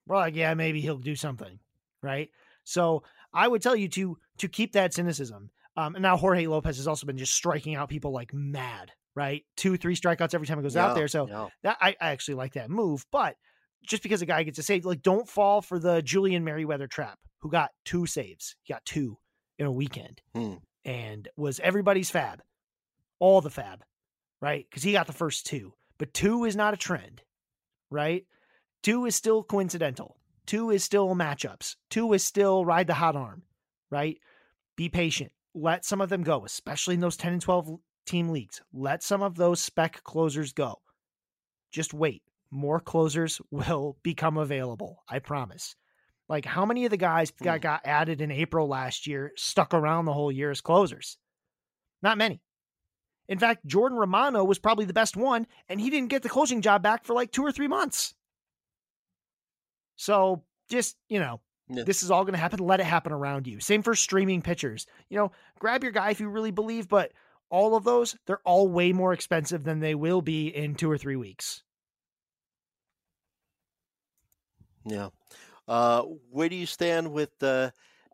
[0.05, 1.59] We're like, yeah, maybe he'll do something,
[2.01, 2.29] right?
[2.63, 5.49] So I would tell you to to keep that cynicism.
[5.77, 9.45] Um, and now Jorge Lopez has also been just striking out people like mad, right?
[9.55, 11.07] Two, three strikeouts every time he goes yeah, out there.
[11.07, 11.47] So yeah.
[11.63, 13.05] that I, I actually like that move.
[13.11, 13.35] But
[13.85, 17.19] just because a guy gets a save, like don't fall for the Julian Merryweather trap,
[17.41, 18.55] who got two saves.
[18.63, 19.17] He got two
[19.59, 20.55] in a weekend hmm.
[20.83, 22.41] and was everybody's fab
[23.19, 23.83] all the fab,
[24.41, 24.65] right?
[24.69, 27.21] Because he got the first two, but two is not a trend,
[27.89, 28.25] right?
[28.83, 30.17] Two is still coincidental.
[30.45, 31.75] Two is still matchups.
[31.89, 33.43] Two is still ride the hot arm,
[33.91, 34.17] right?
[34.75, 35.31] Be patient.
[35.59, 38.61] Let some of them go, especially in those 10 and 12 team leagues.
[38.71, 40.75] Let some of those spec closers go.
[41.71, 42.21] Just wait.
[42.51, 45.03] More closers will become available.
[45.09, 45.75] I promise.
[46.29, 47.63] Like how many of the guys got, hmm.
[47.63, 51.17] got added in April last year stuck around the whole year as closers?
[52.03, 52.41] Not many.
[53.27, 56.61] In fact, Jordan Romano was probably the best one, and he didn't get the closing
[56.61, 58.13] job back for like two or three months.
[59.95, 62.59] So just, you know, this is all going to happen.
[62.59, 63.59] Let it happen around you.
[63.59, 64.87] Same for streaming pitchers.
[65.09, 67.11] You know, grab your guy if you really believe, but
[67.49, 70.97] all of those, they're all way more expensive than they will be in two or
[70.97, 71.63] three weeks.
[74.85, 75.09] Yeah.
[75.67, 77.71] Uh, where do you stand with uh,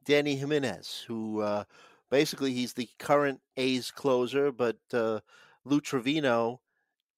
[0.07, 1.63] Dany Jimenez, who uh,
[2.09, 5.19] basically he's the current A's closer, but uh,
[5.63, 6.59] Lou Trivino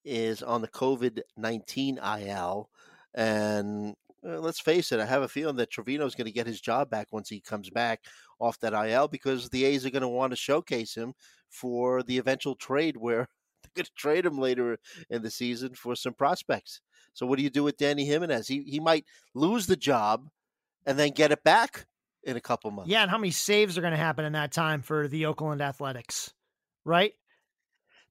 [0.04, 2.68] is on the COVID nineteen IL,
[3.14, 3.96] and
[4.26, 6.60] uh, let's face it, I have a feeling that Trivino is going to get his
[6.60, 8.00] job back once he comes back
[8.40, 11.14] off that IL because the A's are going to want to showcase him
[11.48, 13.28] for the eventual trade where
[13.62, 14.78] they're going to trade him later
[15.10, 16.80] in the season for some prospects.
[17.14, 18.46] So what do you do with Dany Jimenez?
[18.46, 20.28] He he might lose the job
[20.84, 21.86] and then get it back
[22.22, 22.90] in a couple months.
[22.90, 25.62] Yeah, and how many saves are going to happen in that time for the Oakland
[25.62, 26.34] Athletics,
[26.84, 27.14] right?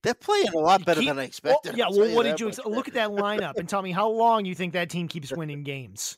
[0.05, 1.77] They're playing a lot better Keep- than I Well, expected.
[1.77, 4.45] yeah, well, what did you ex- look at that lineup and tell me how long
[4.45, 6.17] you think that team keeps winning games?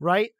[0.00, 0.32] Right?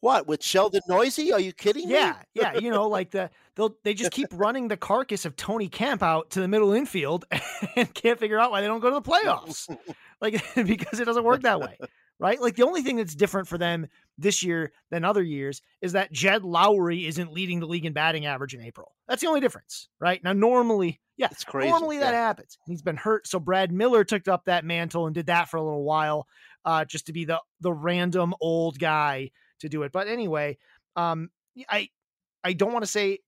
[0.00, 1.18] What with Sheldon Neuse?
[1.32, 1.94] Are you kidding me?
[1.94, 2.58] Yeah, yeah.
[2.58, 6.28] You know, like the they'll they just keep running the carcass of Tony Kemp out
[6.32, 7.24] to the middle infield
[7.76, 9.74] and can't figure out why they don't go to the playoffs.
[10.20, 11.78] Like because it doesn't work that way.
[12.20, 12.40] Right?
[12.40, 16.12] Like the only thing that's different for them this year than other years is that
[16.12, 18.94] Jed Lowrie isn't leading the league in batting average in April.
[19.08, 19.88] That's the only difference.
[20.00, 20.22] Right?
[20.22, 21.68] Now normally, yeah, It's crazy.
[21.68, 22.58] Normally that happens.
[22.66, 25.62] He's been hurt, so Brad Miller took up that mantle and did that for a
[25.62, 26.26] little while,
[26.64, 29.92] uh, just to be the the random old guy to do it.
[29.92, 30.58] But anyway,
[30.96, 31.30] um,
[31.68, 31.88] I
[32.42, 33.20] I don't want to say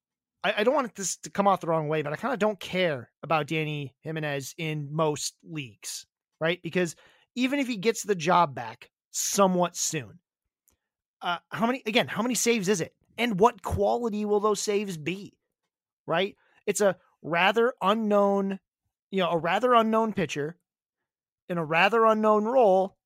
[0.43, 2.41] I, I don't want this to come off the wrong way, but I kind of
[2.41, 6.07] don't care about Dany Jimenez in most leagues,
[6.41, 6.61] right?
[6.63, 6.97] Because
[7.37, 10.19] even if he gets the job back somewhat soon,
[11.23, 12.09] uh, how many again?
[12.09, 15.35] How many saves is it, and what quality will those saves be?
[16.07, 16.37] Right?
[16.67, 18.59] It's a rather unknown,
[19.11, 20.57] you know, a rather unknown pitcher
[21.49, 22.97] in a rather unknown role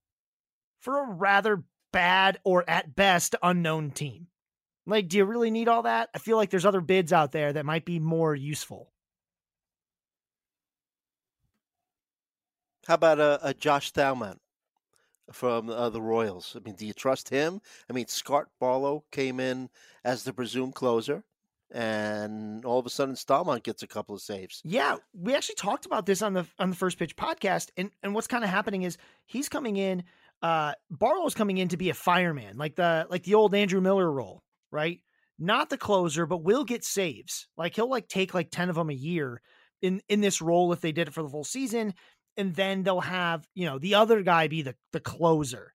[0.80, 1.62] for a rather
[1.92, 4.28] bad or at best unknown team.
[4.86, 6.08] Like, do you really need all that?
[6.14, 8.92] I feel like there's other bids out there that might be more useful.
[12.86, 14.38] How about a, Josh Staumont
[15.32, 16.56] from uh, the Royals?
[16.56, 17.60] I mean, do you trust him?
[17.88, 19.68] I mean, Scott Barlow came in
[20.04, 21.24] as the presumed closer,
[21.70, 24.60] and all of a sudden, Staumont gets a couple of saves.
[24.64, 28.14] Yeah, we actually talked about this on the on the first pitch podcast, and and
[28.14, 30.04] what's kind of happening is he's coming in.
[30.42, 34.10] Uh, Barlow's coming in to be a fireman, like the like the old Andrew Miller
[34.10, 35.00] role, right?
[35.38, 37.46] Not the closer, but will get saves.
[37.56, 39.42] Like he'll like take like ten of them a year
[39.82, 41.94] in in this role if they did it for the full season,
[42.36, 45.74] and then they'll have you know the other guy be the the closer,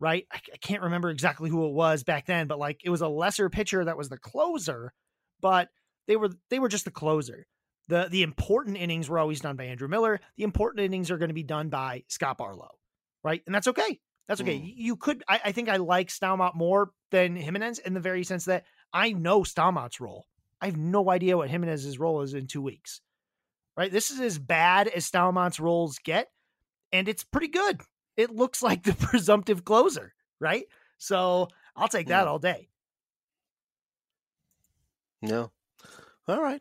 [0.00, 0.26] right?
[0.32, 3.08] I, I can't remember exactly who it was back then, but like it was a
[3.08, 4.92] lesser pitcher that was the closer,
[5.40, 5.68] but
[6.06, 7.46] they were they were just the closer
[7.88, 10.20] the the important innings were always done by Andrew Miller.
[10.36, 12.70] The important innings are going to be done by Scott Barlow,
[13.22, 13.42] right?
[13.46, 14.00] And that's okay.
[14.28, 14.58] That's okay.
[14.58, 14.72] Mm.
[14.76, 18.46] You could, I, I think, I like Staumont more than Jimenez in the very sense
[18.46, 20.24] that I know Staumont's role.
[20.62, 23.02] I have no idea what Jimenez's role is in two weeks,
[23.76, 23.90] right?
[23.92, 26.28] This is as bad as Staumont's roles get,
[26.92, 27.80] and it's pretty good.
[28.16, 30.64] It looks like the presumptive closer, right?
[30.98, 32.30] So I'll take that Mm.
[32.30, 32.68] all day.
[35.22, 35.50] No.
[36.28, 36.60] All right.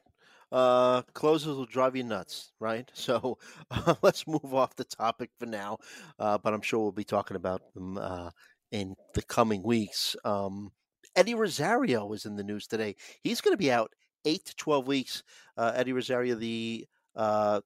[0.52, 2.89] Uh, closers will drive you nuts, right?
[2.95, 3.38] So
[3.71, 5.78] uh, let's move off the topic for now.
[6.19, 8.30] Uh, but I'm sure we'll be talking about them uh,
[8.71, 10.15] in the coming weeks.
[10.23, 10.71] Um,
[11.15, 12.95] Eddie Rosario was in the news today.
[13.21, 13.91] He's going to be out
[14.26, 15.23] eight to 12 weeks.
[15.58, 17.62] Uh, Eddie Rosario, the uh,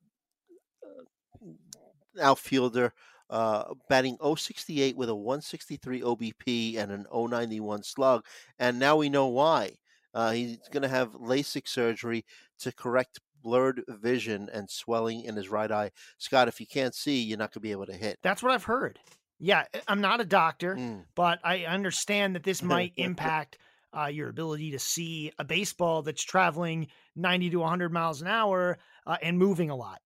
[2.21, 2.93] outfielder,
[3.29, 8.25] uh, batting 068 with a 163 OBP and an 091 slug.
[8.59, 9.77] And now we know why.
[10.13, 12.25] Uh, he's going to have LASIK surgery
[12.59, 15.91] to correct blurred vision and swelling in his right eye.
[16.17, 18.17] Scott, if you can't see, you're not going to be able to hit.
[18.23, 18.99] That's what I've heard.
[19.39, 20.75] Yeah, I'm not a doctor.
[20.75, 21.03] Mm.
[21.15, 23.57] but I understand that this might impact
[23.97, 28.77] uh, your ability to see a baseball that's traveling 90 to 100 miles an hour
[29.05, 30.01] uh, and moving a lot,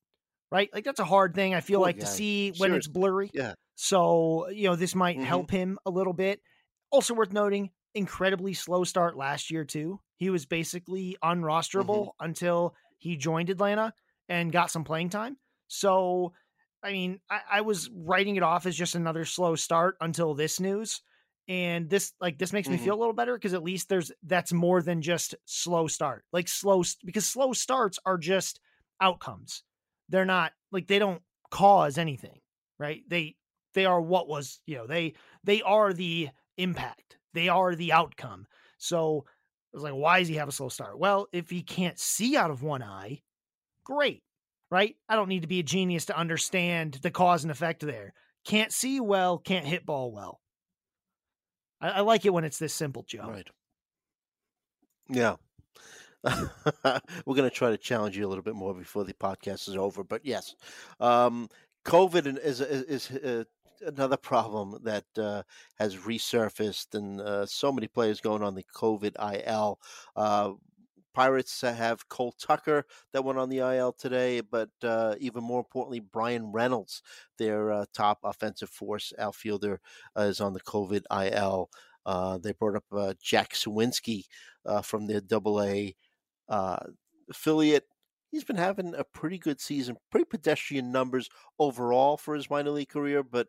[0.51, 0.69] right?
[0.73, 1.53] Like that's a hard thing.
[1.53, 2.75] I feel Poor like to see when Sure.
[2.75, 3.33] it's blurry.
[3.33, 3.55] Yeah.
[3.75, 5.23] So, you know, this might Mhm.
[5.23, 6.41] help him a little bit.
[6.91, 10.01] Also worth noting, incredibly slow start last year, too.
[10.17, 13.93] He was basically unrosterable until he joined Atlanta
[14.29, 15.37] and got some playing time.
[15.67, 16.33] So,
[16.83, 20.59] I mean, I, I was writing it off as just another slow start until this
[20.59, 21.01] news.
[21.47, 22.77] And this, like, this makes me Mhm.
[22.77, 26.25] feel a little better because at least there's that's more than just slow start.
[26.31, 28.59] Like, slow, because slow starts are just
[29.01, 29.63] outcomes.
[30.07, 32.41] They're not like they don't cause anything,
[32.79, 33.03] right?
[33.07, 33.37] They,
[33.73, 38.47] they are what was, you know, they, they are the impact, they are the outcome.
[38.77, 40.99] So I was like, why does he have a slow start?
[40.99, 43.23] Well, if he can't see out of one eye,
[43.83, 44.23] great,
[44.69, 44.95] right?
[45.09, 48.13] I don't need to be a genius to understand the cause and effect there.
[48.45, 50.41] Can't see well, can't hit ball well.
[51.81, 53.27] I, I like it when it's this simple, Joe.
[53.27, 53.47] Right.
[55.09, 55.35] Yeah.
[56.23, 59.75] We're going to try to challenge you a little bit more before the podcast is
[59.75, 60.55] over, but yes,
[60.99, 61.49] um,
[61.83, 63.43] COVID is is, is uh,
[63.85, 65.41] another problem that uh,
[65.79, 69.79] has resurfaced, and uh, so many players going on the COVID IL.
[71.13, 75.99] Pirates have Cole Tucker that went on the IL today, but uh, even more importantly,
[75.99, 77.01] Bryan Reynolds,
[77.37, 79.79] their uh, top offensive force outfielder,
[80.17, 81.69] uh, is on the COVID IL.
[82.05, 84.25] Uh, they brought up uh, Jack Suwinski
[84.65, 85.95] uh, from their Double A
[87.29, 87.85] affiliate.
[88.31, 92.87] He's been having a pretty good season, pretty pedestrian numbers overall for his minor league
[92.89, 93.47] career, but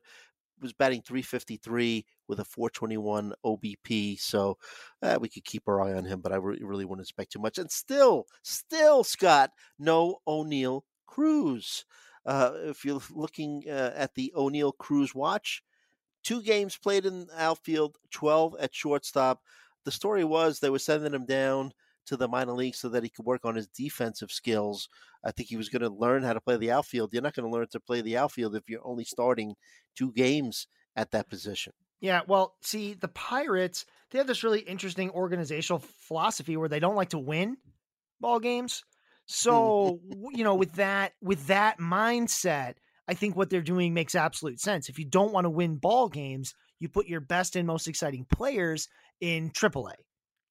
[0.61, 4.19] was batting 353 with a 421 OBP.
[4.21, 4.59] So
[5.03, 7.41] uh, we could keep our eye on him, but I re- really wouldn't expect too
[7.41, 7.59] much.
[7.59, 11.85] And still, still, Scott, no Oneil Cruz.
[12.25, 15.63] Uh, if you're looking uh, at the Oneil Cruz watch,
[16.23, 19.43] two games played in outfield, 12 at shortstop.
[19.85, 21.73] The story was they were sending him down
[22.07, 24.89] to the minor league so that he could work on his defensive skills.
[25.25, 27.13] I think he was going to learn how to play the outfield.
[27.13, 29.55] You're not going to learn to play the outfield if you're only starting
[29.97, 31.73] two games at that position.
[32.01, 36.97] Yeah, well, see, the Pirates, they have this really interesting organizational philosophy where they don't
[36.97, 37.57] like to win
[38.21, 38.83] ball games.
[39.31, 39.33] Mm.
[39.33, 40.01] So,
[40.33, 42.75] you know, with that with that mindset,
[43.07, 44.89] I think what they're doing makes absolute sense.
[44.89, 48.27] If you don't want to win ball games, you put your best and most exciting
[48.31, 48.89] players
[49.21, 49.95] in AAA,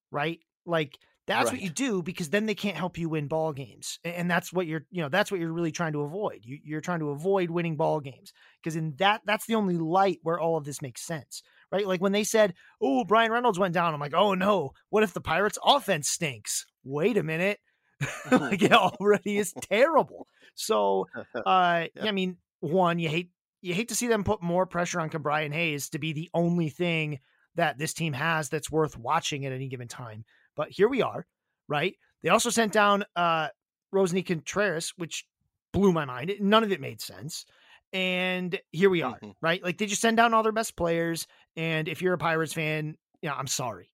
[0.09, 0.39] right?
[0.65, 1.53] Like that's right.
[1.53, 4.65] what you do because then they can't help you win ball games, and that's what
[4.65, 6.39] you're, you know, that's what you're really trying to avoid.
[6.43, 10.19] You, you're trying to avoid winning ball games because in that, that's the only light
[10.23, 11.85] where all of this makes sense, right?
[11.85, 15.13] Like when they said, "Oh, Bryan Reynolds went down," I'm like, "Oh no, what if
[15.13, 17.59] the Pirates' offense stinks?" Wait a minute,
[18.31, 20.27] like it already is terrible.
[20.55, 22.05] So, uh, yeah.
[22.05, 23.29] I mean, one, you hate
[23.61, 26.69] you hate to see them put more pressure on Ke'Bryan Hayes to be the only
[26.69, 27.19] thing
[27.55, 30.25] that this team has that's worth watching at any given time.
[30.55, 31.25] But here we are,
[31.67, 31.95] right?
[32.23, 33.49] They also sent down uh
[33.93, 35.25] Roansy Contreras, which
[35.73, 36.33] blew my mind.
[36.39, 37.45] None of it made sense.
[37.93, 39.31] And here we are, mm-hmm.
[39.41, 39.61] right?
[39.63, 41.27] Like they just send down all their best players.
[41.57, 43.91] And if you're a Pirates fan, you know, I'm sorry.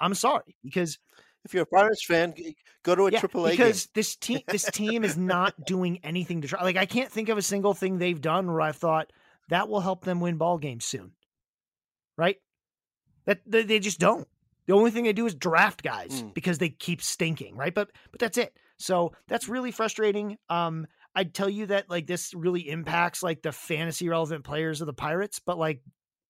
[0.00, 0.98] I'm sorry because
[1.44, 2.34] if you're a Pirates fan,
[2.82, 3.90] go to a yeah, AAA because game.
[3.94, 6.62] this team this team is not doing anything to try.
[6.62, 9.10] Like I can't think of a single thing they've done where I've thought
[9.48, 11.12] that will help them win ball games soon.
[12.16, 12.36] Right?
[13.24, 14.28] That they just don't.
[14.68, 16.32] The only thing they do is draft guys mm.
[16.34, 17.74] because they keep stinking, right?
[17.74, 18.56] But but that's it.
[18.78, 20.36] So that's really frustrating.
[20.48, 24.86] Um, I'd tell you that like this really impacts like the fantasy relevant players of
[24.86, 25.80] the Pirates, but like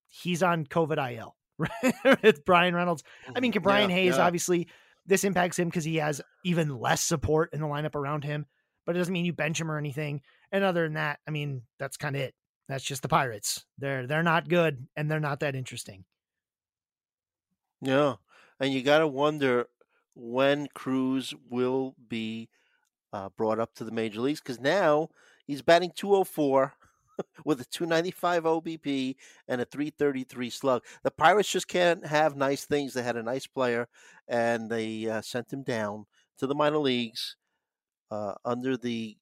[0.07, 1.70] he's on COVID IL, right?
[2.22, 3.03] it's Bryan Reynolds.
[3.35, 4.24] I mean, Brian yeah, Hayes yeah.
[4.24, 4.68] obviously
[5.05, 8.46] this impacts him because he has even less support in the lineup around him,
[8.87, 10.20] but it doesn't mean you bench him or anything.
[10.53, 12.35] And other than that, I mean, that's kind of it.
[12.68, 13.64] That's just the Pirates.
[13.79, 16.05] They're they're not good and they're not that interesting.
[17.81, 18.14] Yeah,
[18.60, 19.66] and you got to wonder
[20.14, 22.48] when Cruz will be
[23.12, 25.08] uh, brought up to the major leagues because now
[25.46, 26.74] he's batting 204
[27.44, 29.16] with a 295 OBP
[29.48, 30.84] and a 333 slug.
[31.02, 32.94] The Pirates just can't have nice things.
[32.94, 33.88] They had a nice player
[34.28, 36.06] and they uh, sent him down
[36.38, 37.36] to the minor leagues
[38.10, 39.16] uh, under the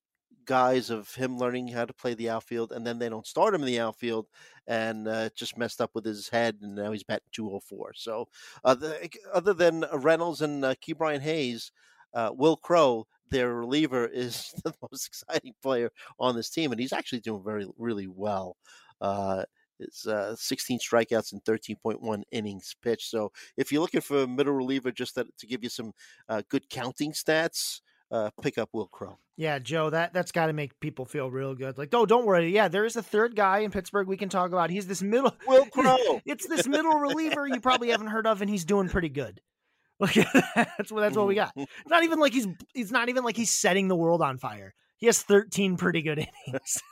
[0.47, 3.63] guise of him learning how to play the outfield, and then they don't start him
[3.63, 4.27] in the outfield,
[4.67, 7.93] and uh, just messed up with his head, and now he's batting 204.
[7.95, 8.29] So,
[8.65, 11.73] uh, the, other than Reynolds and uh, Brian Hayes,
[12.15, 16.93] uh, Wil Crowe, their reliever, is the most exciting player on this team, and he's
[16.93, 18.57] actually doing very, really well.
[19.01, 19.45] Uh,
[19.79, 23.11] it's uh, 16 strikeouts and 13.1 innings pitched.
[23.11, 25.93] So if you're looking for a middle reliever, just to, to give you some
[26.29, 29.19] uh, good counting stats, uh, pick up Wil Crowe.
[29.37, 31.77] Yeah, Joe, that that's got to make people feel real good.
[31.77, 32.55] Like, oh, don't worry.
[32.55, 34.71] Yeah, there is a third guy in Pittsburgh we can talk about.
[34.71, 36.21] He's this middle Wil Crowe.
[36.25, 39.41] it's this middle reliever you probably haven't heard of, and he's doing pretty good.
[40.01, 40.13] Look,
[40.55, 41.53] that's what that's what we got.
[41.57, 44.75] It's not even like he's it's not even like he's setting the world on fire.
[44.99, 46.83] He has 13 pretty good innings.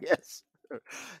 [0.00, 0.42] yes.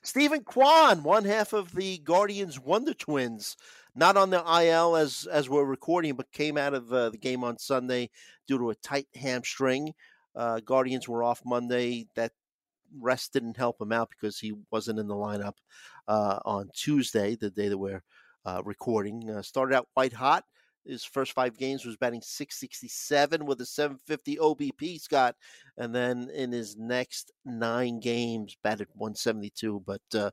[0.02, 3.56] Steven Kwan, one half of the Guardians Wonder Twins,
[3.94, 7.44] not on the IL as as we're recording, but came out of uh, the game
[7.44, 8.10] on Sunday
[8.46, 9.92] due to a tight hamstring.
[10.34, 12.08] Uh, Guardians were off Monday.
[12.16, 12.32] That
[13.00, 15.54] rest didn't help him out because he wasn't in the lineup
[16.08, 18.02] uh, on Tuesday, the day that we're
[18.44, 19.30] uh, recording.
[19.30, 20.44] Uh, started out quite hot.
[20.84, 25.34] His first five games was batting 667 with a 750 OBP, Scott.
[25.78, 29.82] And then in his next nine games, batted 172.
[29.86, 30.30] But uh,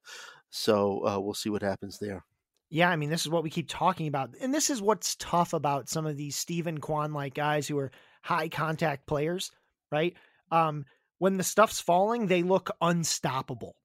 [0.50, 2.26] so we'll see what happens there.
[2.74, 4.34] Yeah, I mean, this is what we keep talking about.
[4.40, 7.92] And this is what's tough about some of these Steven Kwan like guys who are
[8.24, 9.52] high contact players,
[9.92, 10.16] right?
[10.52, 10.86] Um,
[11.20, 13.76] when the stuff's falling, they look unstoppable,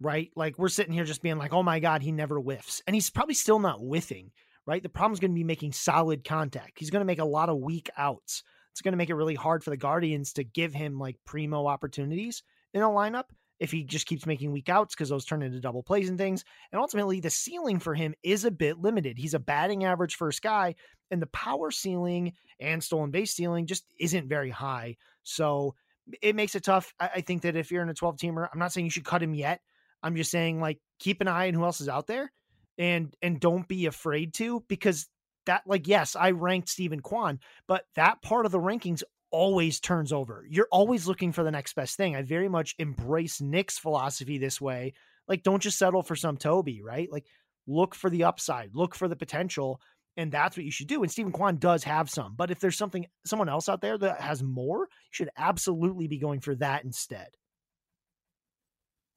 [0.00, 0.30] right?
[0.34, 2.82] Like we're sitting here just being like, oh my God, he never whiffs.
[2.88, 4.32] And he's probably still not whiffing,
[4.66, 4.82] right?
[4.82, 6.80] The problem is going to be making solid contact.
[6.80, 8.42] He's going to make a lot of weak outs.
[8.72, 11.68] It's going to make it really hard for the Guardians to give him like primo
[11.68, 13.26] opportunities in a lineup
[13.60, 16.44] if he just keeps making weak outs because those turn into double plays and things.
[16.72, 19.18] And ultimately, the ceiling for him is a bit limited.
[19.18, 20.74] He's a batting average first guy,
[21.10, 24.96] and the power ceiling and stolen base ceiling just isn't very high.
[25.22, 25.74] So
[26.20, 26.92] it makes it tough.
[27.00, 29.22] I, think that if you're in a 12 teamer, I'm not saying you should cut
[29.22, 29.60] him yet.
[30.02, 32.30] I'm just saying like keep an eye on who else is out there
[32.76, 35.08] and and don't be afraid to because
[35.46, 39.02] that like yes, I ranked Steven Kwan, but that part of the rankings
[39.34, 40.46] always turns over.
[40.48, 42.14] You're always looking for the next best thing.
[42.14, 44.94] I very much embrace Nick's philosophy this way.
[45.26, 47.10] Like, don't just settle for some Toby, right?
[47.10, 47.26] Like,
[47.66, 49.80] look for the upside, look for the potential.
[50.16, 51.02] And that's what you should do.
[51.02, 52.34] And Steven Kwan does have some.
[52.36, 56.18] But if there's something someone else out there that has more, you should absolutely be
[56.18, 57.30] going for that instead.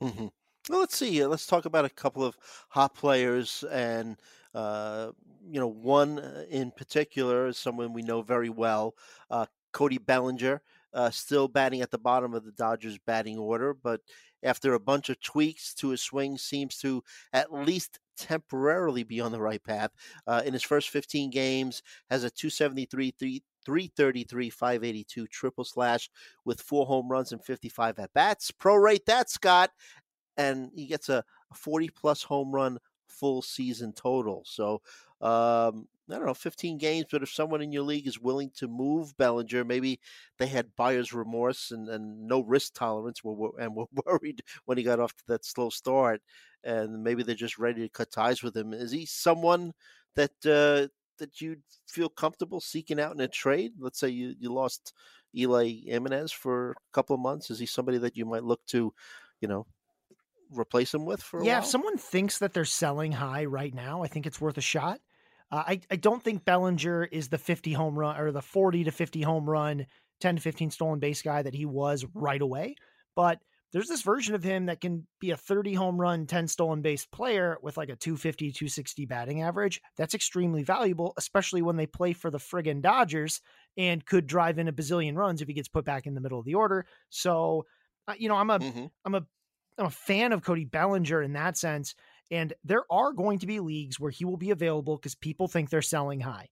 [0.02, 0.28] Mm-hmm.
[0.70, 1.22] Well, let's see.
[1.22, 2.36] Uh, let's talk about a couple of
[2.70, 4.18] hot players, and
[4.56, 5.12] uh,
[5.48, 8.96] you know, one uh, in particular is someone we know very well,
[9.30, 9.46] uh,
[9.78, 10.62] Cody Bellinger.
[10.94, 14.02] Uh, still batting at the bottom of the Dodgers batting order, but
[14.42, 17.04] after a bunch of tweaks to his swing, seems to
[17.34, 19.92] at least temporarily be on the right path.
[20.26, 23.14] Uh, in his first 15 games, has a 273,
[23.66, 26.10] 333, 582 triple slash
[26.46, 28.50] with four home runs and 55 at bats.
[28.50, 29.70] Prorate that, Scott,
[30.38, 31.24] and he gets a
[31.54, 34.42] 40 plus home run full season total.
[34.46, 34.82] So
[35.22, 38.68] um, I don't know, 15 games, but if someone in your league is willing to
[38.68, 40.00] move Bellinger, maybe
[40.40, 45.00] they had buyer's remorse and, and no risk tolerance and were worried when he got
[45.00, 46.22] off to that slow start,
[46.64, 48.74] and maybe they're just ready to cut ties with him.
[48.74, 49.74] Is he someone
[50.16, 50.88] that uh,
[51.18, 53.74] that you'd feel comfortable seeking out in a trade?
[53.80, 54.94] Let's say you, you lost
[55.36, 57.52] Eloy Jimenez for a couple of months.
[57.52, 58.94] Is he somebody that you might look to,
[59.42, 59.66] you know,
[60.52, 61.62] replace him with for yeah, while?
[61.62, 65.00] if someone thinks that they're selling high right now, I think it's worth a shot.
[65.52, 68.92] Uh, I, I don't think Bellinger is the 50 home run or the 40 to
[68.92, 69.86] 50 home run,
[70.22, 72.76] 10 to 15 stolen base guy that he was right away.
[73.16, 73.40] But
[73.74, 77.06] there's this version of him that can be a 30 home run, 10 stolen base
[77.06, 79.82] player with like a 250, 260 batting average.
[79.98, 83.42] That's extremely valuable, especially when they play for the friggin' Dodgers
[83.78, 86.40] and could drive in a bazillion runs if he gets put back in the middle
[86.40, 86.86] of the order.
[87.10, 87.66] So,
[88.08, 88.86] uh, you know, I'm a, mm-hmm.
[89.06, 89.26] I'm a,
[89.78, 91.94] I'm a fan of Cody Bellinger in that sense.
[92.30, 95.70] And there are going to be leagues where he will be available because people think
[95.70, 96.50] they're selling high,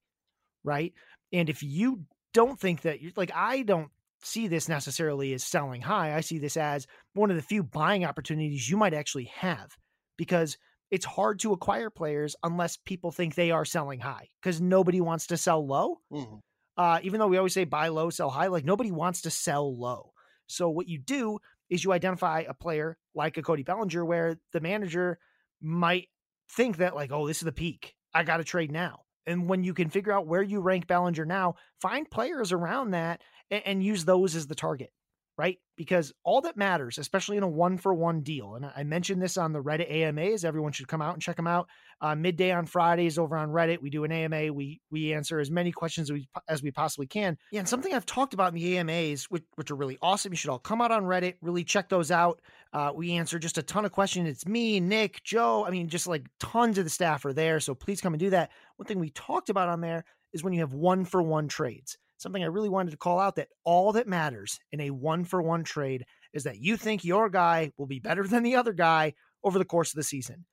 [0.63, 0.93] right?
[1.33, 3.89] And if you don't think that, you like, I don't
[4.23, 6.15] see this necessarily as selling high.
[6.15, 9.75] I see this as one of the few buying opportunities you might actually have
[10.17, 10.57] because
[10.91, 15.27] it's hard to acquire players unless people think they are selling high because nobody wants
[15.27, 15.99] to sell low.
[16.11, 16.35] Mm-hmm.
[16.77, 19.77] Uh, even though we always say buy low, sell high, like nobody wants to sell
[19.77, 20.11] low.
[20.47, 24.59] So what you do is you identify a player like a Cody Bellinger where the
[24.59, 25.17] manager
[25.65, 26.09] might
[26.51, 27.95] think that like, oh, this is the peak.
[28.13, 29.01] I got to trade now.
[29.27, 33.21] And when you can figure out where you rank Bellinger now, find players around that
[33.49, 34.91] and, and use those as the target
[35.37, 35.57] right?
[35.75, 39.37] Because all that matters, especially in a one for one deal, and I mentioned this
[39.37, 40.45] on the Reddit AMAs.
[40.45, 41.67] Everyone should come out and check them out.
[41.99, 44.53] Uh, midday on Fridays over on Reddit, we do an AMA.
[44.53, 47.37] We we answer as many questions as we, as we possibly can.
[47.51, 50.31] Yeah, and something I've talked about in the AMAs, which, which are really awesome.
[50.31, 52.41] You should all come out on Reddit, really check those out.
[52.71, 54.29] Uh, we answer just a ton of questions.
[54.29, 55.65] It's me, Nick, Joe.
[55.65, 57.59] I mean, just like tons of the staff are there.
[57.59, 58.51] So please come and do that.
[58.77, 61.97] One thing we talked about on there is when you have one for one trades
[62.17, 65.41] something I really wanted to call out that all that matters in a one for
[65.41, 69.13] one trade is that you think your guy will be better than the other guy
[69.43, 70.45] over the course of the season.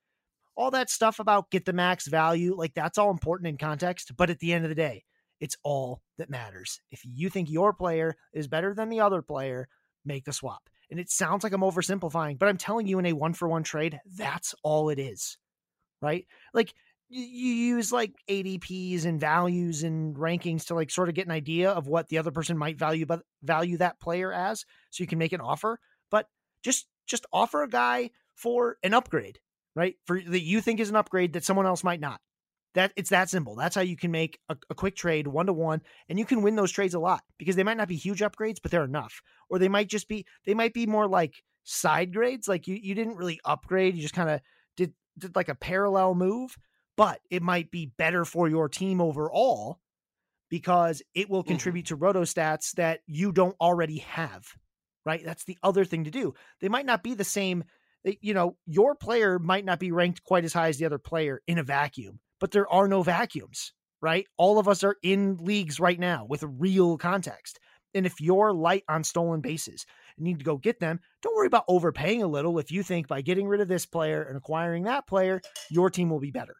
[0.55, 4.15] All that stuff about get the max value, like that's all important in context.
[4.15, 5.03] But at the end of the day,
[5.39, 6.79] it's all that matters.
[6.91, 9.67] If you think your player is better than the other player,
[10.05, 10.69] make the swap.
[10.91, 13.63] And it sounds like I'm oversimplifying, but I'm telling you in a one for one
[13.63, 15.37] trade, that's all it is.
[16.01, 16.27] Right?
[16.53, 16.73] Like
[17.15, 21.69] you use like ADPs and values and rankings to like sort of get an idea
[21.69, 25.19] of what the other person might value but value that player as so you can
[25.19, 26.27] make an offer but
[26.63, 29.39] just just offer a guy for an upgrade
[29.75, 32.19] right for that you think is an upgrade that someone else might not.
[32.75, 33.55] That it's that simple.
[33.55, 36.41] That's how you can make a, a quick trade one to one and you can
[36.41, 39.21] win those trades a lot because they might not be huge upgrades but they're enough
[39.49, 42.95] or they might just be they might be more like side grades like you you
[42.95, 44.41] didn't really upgrade you just kind of
[44.75, 46.57] did did like a parallel move
[46.95, 49.79] but it might be better for your team overall
[50.49, 51.49] because it will mm-hmm.
[51.49, 51.95] contribute mm-hmm.
[51.95, 54.45] to roto stats that you don't already have.
[55.05, 55.23] Right?
[55.23, 56.33] That's the other thing to do.
[56.61, 57.63] They might not be the same.
[58.05, 60.99] Eh, you know, your player might not be ranked quite as high as the other
[60.99, 64.27] player in a vacuum, but there are no vacuums, right?
[64.37, 67.59] All of us are in leagues right now with real context.
[67.95, 69.85] And if you're light on stolen bases
[70.17, 73.07] and need to go get them, don't worry about overpaying a little if you think
[73.07, 76.55] by getting rid of this player and acquiring that player, your team will be better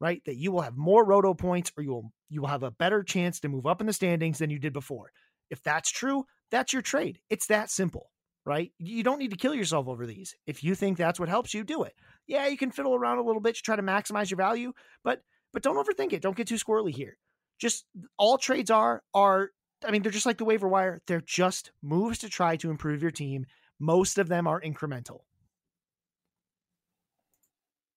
[0.00, 0.22] right?
[0.26, 3.02] That you will have more roto points or you will you will have a better
[3.02, 5.10] chance to move up in the standings than you did before.
[5.50, 7.20] If that's true, that's your trade.
[7.30, 8.10] It's that simple,
[8.44, 8.72] right?
[8.78, 10.34] You don't need to kill yourself over these.
[10.46, 11.94] If you think that's what helps you, do it.
[12.26, 14.72] Yeah, you can fiddle around a little bit to try to maximize your value,
[15.02, 15.22] but
[15.52, 16.22] but don't overthink it.
[16.22, 17.16] Don't get too squirrely here.
[17.58, 17.86] Just
[18.18, 19.50] all trades are are
[19.86, 21.00] I mean, they're just like the waiver wire.
[21.06, 23.46] They're just moves to try to improve your team.
[23.78, 25.20] Most of them are incremental.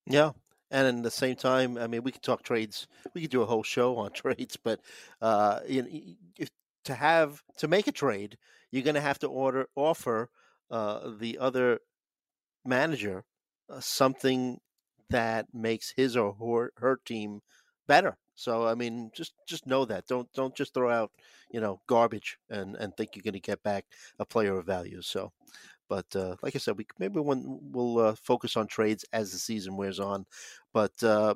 [0.06, 0.32] Yeah,
[0.72, 2.88] and in the same time, I mean, we could talk trades.
[3.14, 4.82] We could do a whole show on trades, but
[5.22, 6.46] uh, you know,
[6.86, 8.38] to have to make a trade,
[8.72, 10.30] you're going to have to order offer
[10.72, 11.80] uh, the other
[12.66, 13.24] manager
[13.70, 14.60] uh, something
[15.10, 17.42] that makes his or her, her team
[17.88, 18.18] better.
[18.36, 20.08] So I mean, just just know that.
[20.08, 21.12] Don't don't just throw out
[21.52, 23.86] you know garbage and and think you're going to get back
[24.20, 25.02] a player of value.
[25.02, 25.32] So,
[25.92, 29.38] but uh, like I said, we maybe when we'll uh, focus on trades as the
[29.38, 30.26] season wears on.
[30.72, 31.36] But uh,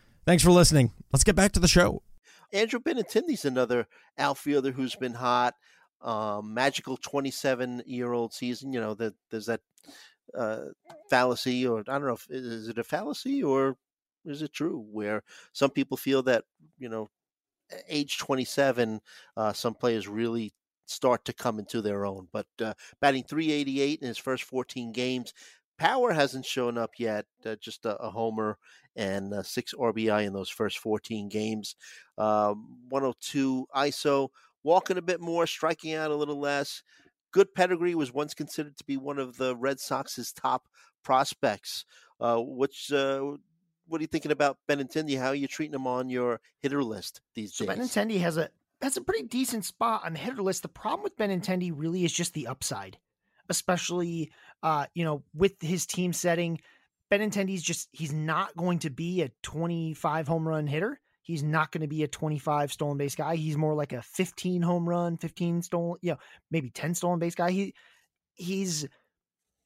[0.25, 0.91] Thanks for listening.
[1.11, 2.03] Let's get back to the show.
[2.53, 3.87] Andrew Benintendi's another
[4.19, 5.55] outfielder who's been hot.
[6.01, 8.71] Um, magical 27 year old season.
[8.71, 9.61] You know, that there's that
[10.37, 10.65] uh,
[11.09, 13.77] fallacy, or I don't know if is it a fallacy or
[14.25, 16.43] is it true, where some people feel that
[16.77, 17.09] you know,
[17.89, 19.01] age 27,
[19.37, 20.53] uh, some players really
[20.85, 22.27] start to come into their own.
[22.31, 25.33] But uh, batting 388 in his first 14 games,
[25.81, 27.25] power hasn't shown up yet.
[27.43, 28.59] Uh, just a, a, homer
[28.95, 31.75] and uh, six RBI in those first 14 games.
[32.19, 34.29] Um, 102 ISO,
[34.63, 36.83] walking a bit more, striking out a little less.
[37.31, 40.67] Good pedigree was once considered to be one of the Red Sox's top
[41.03, 41.85] prospects.
[42.19, 43.31] Uh, which uh,
[43.87, 45.17] what are you thinking about Benintendi?
[45.17, 47.75] How are you treating him on your hitter list these so days?
[47.75, 50.61] Benintendi has a that's a pretty decent spot on the hitter list.
[50.61, 52.99] The problem with Benintendi really is just the upside,
[53.51, 54.31] especially
[54.63, 56.59] uh, you know with his team setting.
[57.11, 60.99] Benintendi's just he's not going to be a 25 home run hitter.
[61.21, 63.35] He's not going to be a 25 stolen base guy.
[63.35, 66.17] He's more like a 15 home run, 15 stolen, you know,
[66.49, 67.51] maybe 10 stolen base guy.
[67.51, 67.75] He
[68.33, 68.87] he's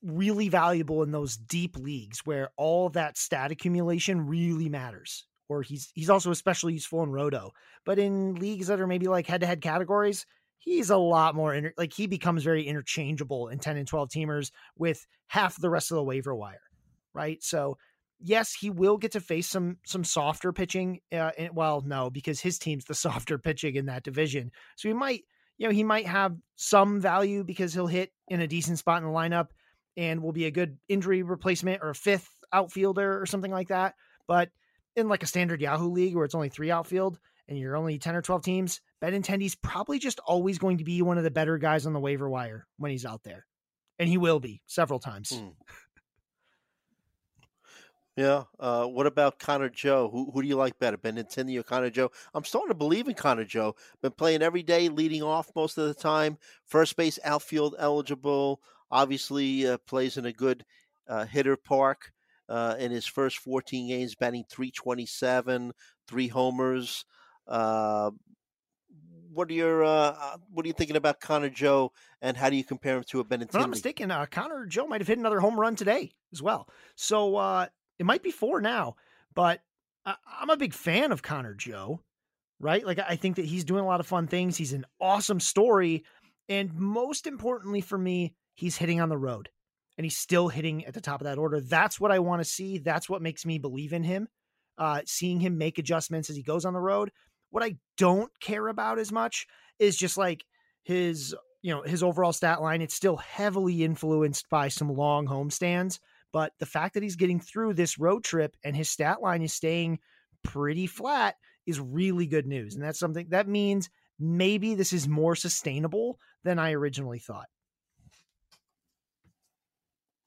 [0.04, 5.26] really valuable in those deep leagues where all that stat accumulation really matters.
[5.48, 7.52] Or he's he's also especially useful in roto.
[7.86, 10.26] But in leagues that are maybe like head-to-head categories,
[10.58, 14.52] he's a lot more inter- like he becomes very interchangeable in 10 and 12 teamers
[14.78, 16.62] with half the rest of the waiver wire,
[17.14, 17.42] right?
[17.44, 17.78] So
[18.20, 21.00] yes, he will get to face some some softer pitching.
[21.12, 24.52] Uh, well, no, because his team's the softer pitching in that division.
[24.76, 25.24] So he might,
[25.58, 29.08] you know, he might have some value because he'll hit in a decent spot in
[29.08, 29.48] the lineup
[29.98, 33.96] and will be a good injury replacement or a fifth outfielder or something like that.
[34.28, 34.50] But
[34.96, 38.16] in like a standard Yahoo league where it's only three outfield and you're only 10
[38.16, 41.86] or 12 teams, Benintendi's probably just always going to be one of the better guys
[41.86, 43.46] on the waiver wire when he's out there.
[44.00, 45.30] And he will be several times.
[45.30, 45.54] Mm.
[48.16, 48.44] Yeah.
[48.60, 50.10] Uh, what about Connor Joe?
[50.10, 52.12] Who who do you like better, Benintendi or Connor Joe?
[52.34, 53.76] I'm starting to believe in Connor Joe.
[54.02, 56.38] Been playing every day, leading off most of the time.
[56.66, 58.62] First base, outfield eligible.
[58.90, 60.66] Obviously, uh, plays in a good
[61.08, 62.12] uh, hitter park.
[62.48, 65.72] Uh, in his first 14 games, batting 327,
[66.08, 67.04] three homers.
[67.48, 68.12] Uh,
[69.34, 71.92] what are your uh, what are you thinking about Connor Joe,
[72.22, 73.50] and how do you compare him to a Benintendi?
[73.50, 76.70] If I'm not mistaken, Connor Joe might have hit another home run today as well.
[76.96, 77.68] So
[78.00, 78.96] it might be four now,
[79.34, 79.62] but
[80.06, 82.02] I, I'm a big fan of Connor Joe,
[82.60, 82.86] right?
[82.86, 84.58] Like, I think that he's doing a lot of fun things.
[84.58, 86.04] He's an awesome story.
[86.48, 89.50] And most importantly for me, he's hitting on the road
[89.98, 91.60] and he's still hitting at the top of that order.
[91.60, 92.78] That's what I want to see.
[92.78, 94.28] That's what makes me believe in him.
[94.78, 97.12] Uh, seeing him make adjustments as he goes on the road.
[97.56, 99.48] What I don't care about as much
[99.80, 100.44] is just like
[100.84, 102.82] his, you know, his overall stat line.
[102.82, 106.00] It's still heavily influenced by some long homestands.
[106.34, 109.54] But the fact that he's getting through this road trip and his stat line is
[109.54, 110.00] staying
[110.44, 111.36] pretty flat
[111.66, 112.76] is really good news.
[112.76, 113.90] And that's something that means
[114.20, 117.48] maybe this is more sustainable than I originally thought.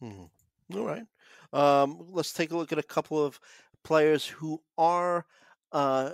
[0.00, 0.24] Hmm.
[0.74, 1.04] All right.
[1.52, 3.38] Um, let's take a look at a couple of
[3.84, 5.26] players who are
[5.72, 6.12] uh,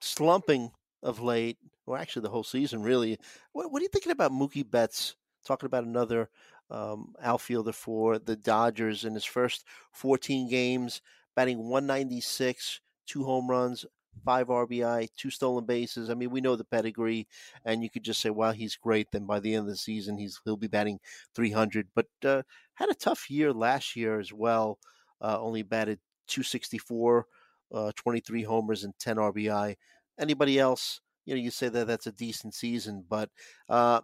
[0.00, 0.70] slumping
[1.02, 3.18] of late, or actually the whole season, really.
[3.52, 5.16] What, what are you thinking about Mookie Betts?
[5.46, 6.28] Talking about another
[6.70, 11.00] um, outfielder for the Dodgers in his first 14 games,
[11.34, 13.86] batting 196, two home runs,
[14.24, 16.10] five RBI, two stolen bases.
[16.10, 17.26] I mean, we know the pedigree,
[17.64, 20.18] and you could just say, "Well, he's great." Then by the end of the season,
[20.18, 21.00] he's he'll be batting
[21.34, 21.88] 300.
[21.94, 22.42] But uh,
[22.74, 24.78] had a tough year last year as well.
[25.20, 25.98] Uh, only batted
[26.28, 27.26] 264,
[27.72, 29.76] uh, 23 homers, and 10 RBI.
[30.18, 33.30] anybody else, you know, you say that that's a decent season, but
[33.68, 34.00] uh,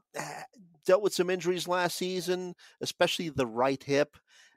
[0.87, 4.17] dealt with some injuries last season, especially the right hip.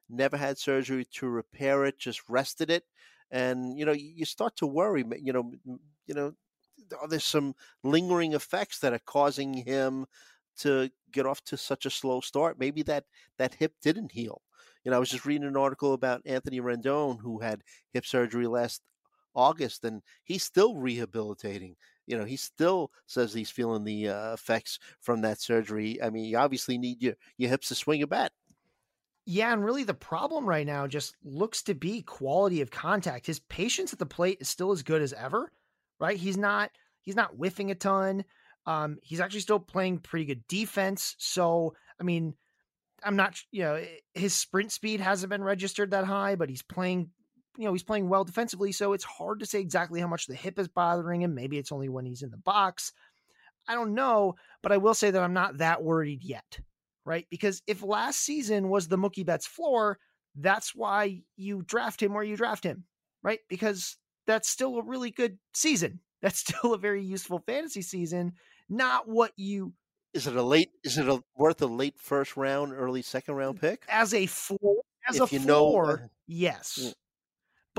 [0.10, 2.84] Never had surgery to repair it, just rested it,
[3.32, 5.06] and you know, you start to worry.
[5.22, 5.52] You know,
[6.08, 6.34] you know,
[7.08, 7.54] there's some
[7.84, 10.08] lingering effects that are causing him
[10.60, 12.60] to get off to such a slow start.
[12.60, 13.06] Maybe that
[13.38, 14.42] that hip didn't heal.
[14.84, 18.48] You know, I was just reading an article about Anthony Rendon who had hip surgery
[18.48, 18.82] last
[19.40, 21.76] August, and he's still rehabilitating.
[22.06, 26.02] You know, he still says he's feeling the uh, effects from that surgery.
[26.02, 28.32] I mean, you obviously need your your hips to swing a bat.
[29.26, 33.28] Yeah, and really the problem right now just looks to be quality of contact.
[33.28, 35.52] His patience at the plate is still as good as ever,
[36.00, 36.18] right?
[36.18, 36.72] He's not
[37.02, 38.26] he's not whiffing a ton.
[38.66, 41.16] Um, he's actually still playing pretty good defense.
[41.18, 42.34] So, I mean,
[43.04, 43.84] I'm not, you know,
[44.14, 47.10] his sprint speed hasn't been registered that high, but he's playing,
[47.58, 48.72] you know, he's playing well defensively.
[48.72, 51.36] So it's hard to say exactly how much the hip is bothering him.
[51.36, 52.94] Maybe it's only when he's in the box.
[53.68, 56.60] I don't know, but I will say that I'm not that worried yet,
[57.06, 57.28] right?
[57.30, 60.00] Because if last season was the Mookie Betts floor,
[60.36, 62.86] that's why you draft him where you draft him,
[63.22, 63.40] right?
[63.50, 66.00] Because that's still a really good season.
[66.22, 68.34] That's still a very useful fantasy season.
[68.68, 69.72] Not what you
[70.14, 70.72] is it a late?
[70.84, 74.82] Is it a worth a late first round, early second round pick as a floor?
[75.08, 76.94] As if a floor, know, uh, yes.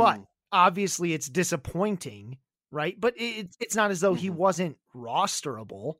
[0.01, 0.27] But mm.
[0.51, 2.39] obviously it's disappointing,
[2.71, 2.99] right?
[2.99, 4.23] But it, it's not as though mm-hmm.
[4.23, 5.95] he wasn't rosterable,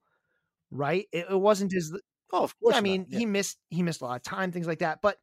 [0.71, 1.07] right?
[1.13, 1.93] It, it wasn't as
[2.33, 2.77] oh, of course.
[2.77, 3.19] I mean, yeah.
[3.19, 5.01] he missed he missed a lot of time, things like that.
[5.03, 5.19] But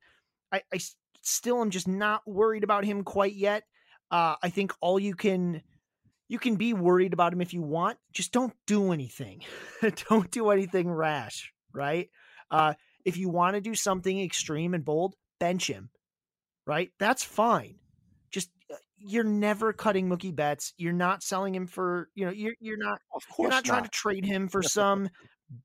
[0.52, 0.80] I, I
[1.24, 3.64] still am just not worried about him quite yet.
[4.12, 5.64] Uh, I think all you can
[6.28, 7.98] you can be worried about him if you want.
[8.14, 9.44] Just don't do anything.
[10.10, 12.10] don't do anything rash, right?
[12.52, 12.76] Uh,
[13.06, 15.90] if you want to do something extreme and bold, bench him,
[16.66, 16.92] right?
[17.00, 17.76] That's fine.
[19.00, 20.74] You're never cutting Mookie Betts.
[20.78, 23.66] You're not selling him for you know you're you're not of course you're not, not.
[23.66, 25.10] trying to trade him for some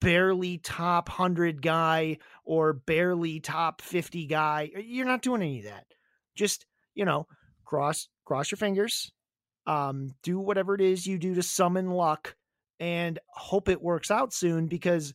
[0.01, 4.71] barely top hundred guy or barely top fifty guy.
[4.77, 5.87] You're not doing any of that.
[6.37, 7.27] Just you know
[7.65, 9.11] cross cross your fingers
[9.67, 12.35] um, do whatever it is you do to summon luck
[12.81, 15.15] and hope it works out soon because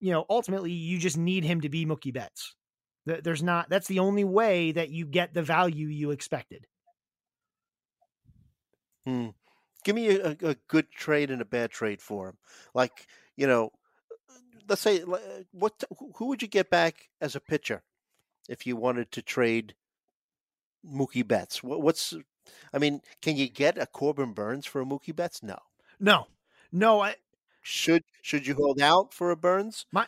[0.00, 2.54] you know ultimately you just need him to be Mookie Betts.
[3.06, 6.66] There's not that's the only way that you get the value you expected.
[9.08, 9.28] Hmm.
[9.84, 12.36] Give me a, a good trade and a bad trade for him.
[12.74, 13.06] Like
[13.36, 13.70] you know,
[14.68, 15.00] let's say
[15.52, 15.82] what
[16.16, 17.82] who would you get back as a pitcher
[18.50, 19.74] if you wanted to trade
[20.86, 21.62] Mookie Betts?
[21.62, 22.12] What's
[22.74, 25.42] I mean, can you get a Corbin Burnes for a Mookie Betts?
[25.42, 25.58] No,
[25.98, 26.26] no,
[26.70, 27.00] no.
[27.00, 27.14] I
[27.62, 29.86] should should you hold out for a Burnes?
[29.90, 30.06] My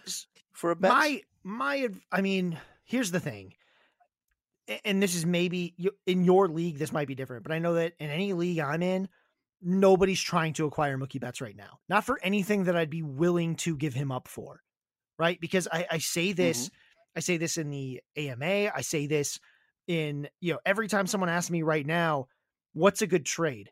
[0.52, 0.92] for a Betts?
[0.92, 1.88] My my.
[2.12, 3.54] I mean, here's the thing,
[4.84, 5.74] and this is maybe
[6.06, 6.78] in your league.
[6.78, 9.08] This might be different, but I know that in any league I'm in,
[9.62, 11.78] nobody's trying to acquire Mookie Betts right now.
[11.88, 14.62] Not for anything that I'd be willing to give him up for,
[15.18, 15.40] right?
[15.40, 17.18] Because I, I say this, mm-hmm.
[17.18, 18.70] I say this in the AMA.
[18.74, 19.38] I say this
[19.90, 22.28] in you know every time someone asks me right now
[22.74, 23.70] what's a good trade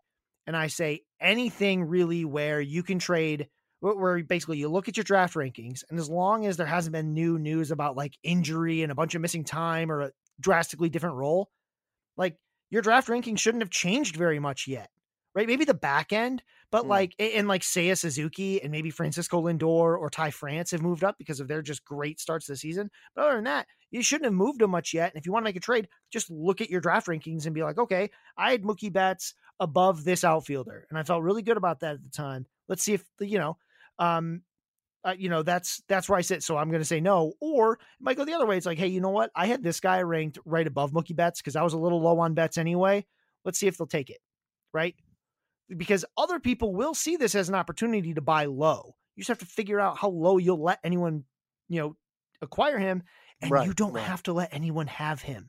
[0.48, 3.48] and i say anything really where you can trade
[3.80, 7.14] where basically you look at your draft rankings and as long as there hasn't been
[7.14, 10.10] new news about like injury and a bunch of missing time or a
[10.40, 11.50] drastically different role
[12.16, 12.36] like
[12.70, 14.90] your draft ranking shouldn't have changed very much yet
[15.34, 16.88] right maybe the back end but mm.
[16.88, 21.16] like and like Seiya Suzuki and maybe Francisco Lindor or Ty France have moved up
[21.18, 24.34] because of their just great starts this season but other than that you shouldn't have
[24.34, 25.12] moved him much yet.
[25.12, 27.54] And if you want to make a trade, just look at your draft rankings and
[27.54, 31.56] be like, okay, I had Mookie Betts above this outfielder, and I felt really good
[31.56, 32.46] about that at the time.
[32.68, 33.56] Let's see if you know,
[33.98, 34.42] um,
[35.08, 36.42] uh, you know, that's that's where I sit.
[36.42, 38.56] So I'm going to say no, or it might go the other way.
[38.56, 39.30] It's like, hey, you know what?
[39.34, 42.18] I had this guy ranked right above Mookie Betts because I was a little low
[42.18, 43.06] on Betts anyway.
[43.44, 44.18] Let's see if they'll take it,
[44.74, 44.94] right?
[45.74, 48.96] Because other people will see this as an opportunity to buy low.
[49.16, 51.24] You just have to figure out how low you'll let anyone,
[51.68, 51.96] you know,
[52.42, 53.02] acquire him
[53.40, 54.04] and right, you don't right.
[54.04, 55.48] have to let anyone have him.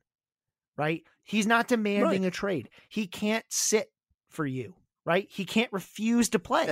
[0.78, 1.04] Right?
[1.24, 2.28] He's not demanding right.
[2.28, 2.70] a trade.
[2.88, 3.92] He can't sit
[4.30, 4.74] for you,
[5.06, 5.28] right?
[5.30, 6.72] He can't refuse to play.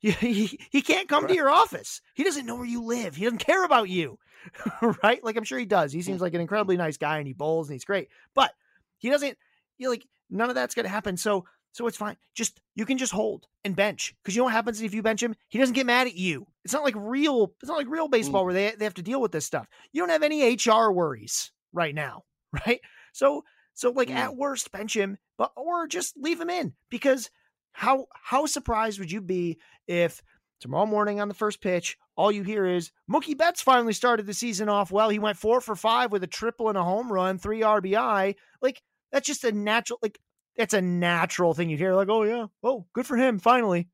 [0.00, 2.00] He, he can't come to your office.
[2.14, 3.16] He doesn't know where you live.
[3.16, 4.18] He doesn't care about you.
[5.02, 5.22] right?
[5.22, 5.92] Like I'm sure he does.
[5.92, 8.08] He seems like an incredibly nice guy and he bowls and he's great.
[8.34, 8.52] But
[8.98, 9.36] he doesn't
[9.78, 11.16] you like none of that's going to happen.
[11.16, 12.16] So so it's fine.
[12.34, 15.22] Just you can just hold and bench because you know what happens if you bench
[15.22, 15.34] him?
[15.48, 16.46] He doesn't get mad at you.
[16.64, 17.52] It's not like real.
[17.60, 18.46] It's not like real baseball mm.
[18.46, 19.68] where they they have to deal with this stuff.
[19.92, 22.24] You don't have any HR worries right now,
[22.66, 22.80] right?
[23.12, 23.44] So
[23.74, 24.16] so like mm.
[24.16, 27.30] at worst bench him, but or just leave him in because
[27.72, 30.22] how how surprised would you be if
[30.60, 34.34] tomorrow morning on the first pitch all you hear is Mookie Betts finally started the
[34.34, 35.08] season off well.
[35.08, 38.34] He went four for five with a triple and a home run, three RBI.
[38.60, 40.18] Like that's just a natural like
[40.56, 43.88] that's a natural thing you'd hear, like, oh yeah, oh, good for him, finally.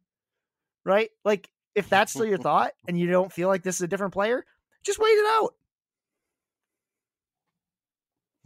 [0.86, 1.10] right?
[1.22, 4.14] Like if that's still your thought and you don't feel like this is a different
[4.14, 4.44] player,
[4.82, 5.54] just wait it out.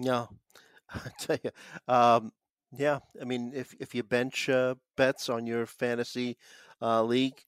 [0.00, 0.28] No,
[0.90, 1.50] I tell you,
[1.86, 2.32] um,
[2.76, 2.98] yeah.
[3.20, 6.36] I mean, if if you bench uh, Betts on your fantasy
[6.82, 7.44] uh, league,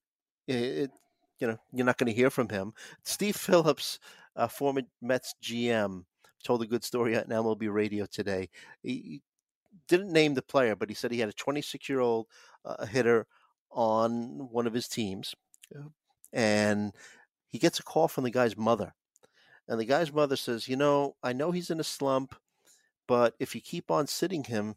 [0.47, 0.91] it, it,
[1.39, 2.73] you know you're not going to hear from him.
[3.03, 3.99] Steve Phillips,
[4.37, 6.05] uh, former Mets GM,
[6.45, 8.49] told a good story on MLB Radio today.
[8.83, 9.23] He, he
[9.89, 12.27] didn't name the player, but he said he had a 26 year old
[12.65, 13.27] uh, hitter
[13.71, 15.35] on one of his teams,
[15.77, 15.89] uh,
[16.33, 16.93] and
[17.49, 18.95] he gets a call from the guy's mother.
[19.69, 22.35] And the guy's mother says, You know, I know he's in a slump,
[23.07, 24.75] but if you keep on sitting him,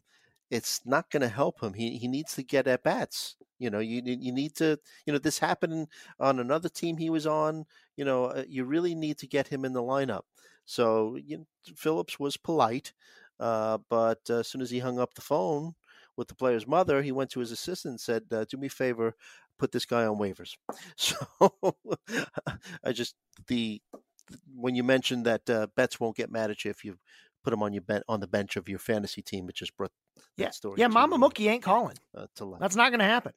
[0.50, 1.74] it's not going to help him.
[1.74, 3.36] He, he needs to get at bats.
[3.58, 4.78] You know, you you need to.
[5.06, 5.88] You know, this happened
[6.20, 7.64] on another team he was on.
[7.96, 10.22] You know, uh, you really need to get him in the lineup.
[10.64, 12.92] So you know, Phillips was polite,
[13.40, 15.74] uh, but uh, as soon as he hung up the phone
[16.16, 18.70] with the player's mother, he went to his assistant and said, uh, "Do me a
[18.70, 19.14] favor,
[19.58, 20.56] put this guy on waivers."
[20.96, 21.16] So
[22.84, 23.14] I just
[23.46, 23.80] the
[24.54, 25.66] when you mentioned that uh,
[26.00, 26.98] won't get mad at you if you
[27.44, 29.92] put him on your ben- on the bench of your fantasy team, it just brought
[30.36, 30.80] yeah, story.
[30.80, 31.96] Yeah, Mama Mookie ain't calling.
[32.16, 33.32] Uh, to That's not going to happen.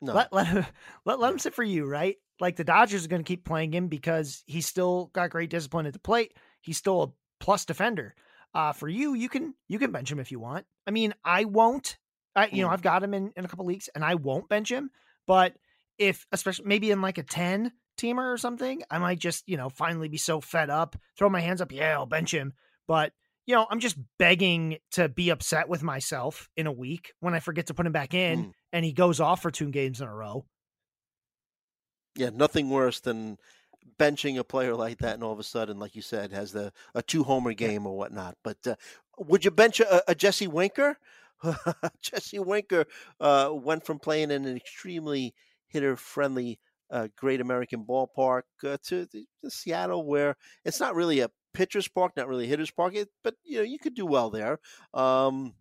[0.00, 0.14] No.
[0.14, 0.72] Let let
[1.04, 2.16] let, let him sit for you, right?
[2.38, 5.86] Like the Dodgers are going to keep playing him because he's still got great discipline
[5.86, 6.34] at the plate.
[6.60, 7.08] He's still a
[7.40, 8.14] plus defender.
[8.54, 10.66] Uh, for you, you can you can bench him if you want.
[10.86, 11.98] I mean, I won't.
[12.34, 12.72] I you know Mm.
[12.72, 14.90] I've got him in in a couple leagues, and I won't bench him.
[15.26, 15.54] But
[15.98, 19.70] if especially maybe in like a ten teamer or something, I might just you know
[19.70, 21.72] finally be so fed up, throw my hands up.
[21.72, 22.52] Yeah, I'll bench him.
[22.86, 23.12] But
[23.46, 27.40] you know, I'm just begging to be upset with myself in a week when I
[27.40, 28.52] forget to put him back in Mm.
[28.72, 30.44] and he goes off for two games in a row.
[32.16, 33.38] Yeah, nothing worse than
[33.98, 36.72] benching a player like that, and all of a sudden, like you said, has the
[36.94, 38.36] a two homer game or whatnot.
[38.42, 38.76] But uh,
[39.18, 40.98] would you bench a, a Jesse Winker?
[42.00, 42.86] Jesse Winker
[43.20, 45.34] uh, went from playing in an extremely
[45.68, 46.58] hitter friendly
[46.90, 52.12] uh, Great American Ballpark uh, to, to Seattle, where it's not really a pitcher's park,
[52.16, 52.94] not really hitter's park,
[53.24, 54.60] but you know you could do well there.
[54.92, 55.54] Um,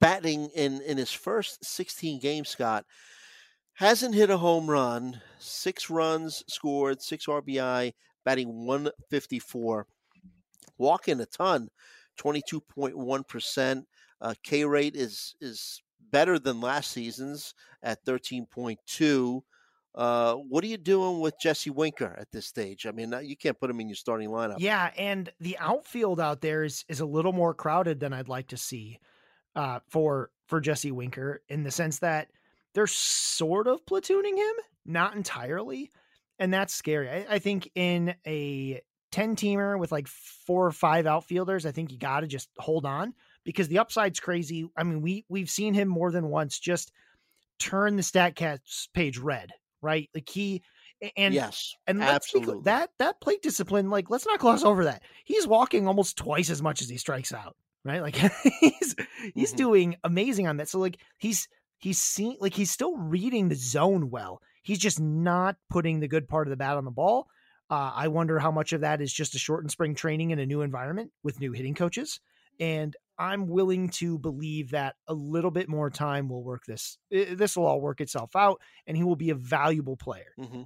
[0.00, 2.84] batting in in his first 16 games, Scott
[3.74, 7.92] hasn't hit a home run, six runs scored, six RBI,
[8.24, 9.86] batting 154,
[10.76, 11.68] walking a ton,
[12.18, 13.84] 22.1%.
[14.20, 15.80] Uh, K rate is is
[16.10, 19.42] better than last season's at 13.2.
[19.94, 22.86] Uh, what are you doing with Jesse Winker at this stage?
[22.86, 24.56] I mean, you can't put him in your starting lineup.
[24.58, 28.48] Yeah, and the outfield out there is is a little more crowded than I'd like
[28.48, 28.98] to see
[29.54, 32.28] uh, for for Jesse Winker in the sense that
[32.74, 34.54] they're sort of platooning him,
[34.86, 35.90] not entirely,
[36.38, 37.10] and that's scary.
[37.10, 38.80] I, I think in a
[39.10, 42.86] ten teamer with like four or five outfielders, I think you got to just hold
[42.86, 43.12] on
[43.44, 44.66] because the upside's crazy.
[44.76, 46.92] I mean, we we've seen him more than once just
[47.58, 49.52] turn the Statcast page red,
[49.82, 50.08] right?
[50.14, 50.62] Like he
[51.16, 52.62] and yes, and let's be absolutely.
[52.64, 55.02] that that plate discipline, like let's not gloss over that.
[55.24, 58.00] He's walking almost twice as much as he strikes out, right?
[58.02, 58.16] Like
[58.60, 58.94] he's
[59.34, 59.56] he's Mhm.
[59.56, 60.68] doing amazing on that.
[60.68, 64.40] So like he's he's seeing like he's still reading the zone well.
[64.62, 67.26] He's just not putting the good part of the bat on the ball.
[67.68, 70.46] Uh, I wonder how much of that is just a shortened spring training in a
[70.46, 72.20] new environment with new hitting coaches.
[72.60, 76.98] And I'm willing to believe that a little bit more time will work this.
[77.10, 80.36] This will all work itself out, and he will be a valuable player.
[80.36, 80.64] hmm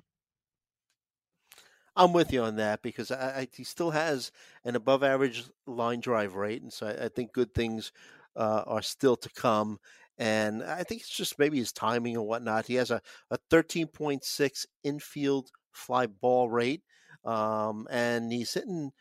[1.95, 4.31] I'm with you on that because I, I, he still has
[4.65, 7.93] an above average line drive rate, and so I, I think good things
[8.35, 9.79] uh, are still to come.
[10.19, 12.67] And I think it's just maybe his timing and whatnot.
[12.67, 13.01] He has a,
[13.31, 16.83] a 13.6 infield fly ball rate,
[17.25, 18.93] um, and he's hitting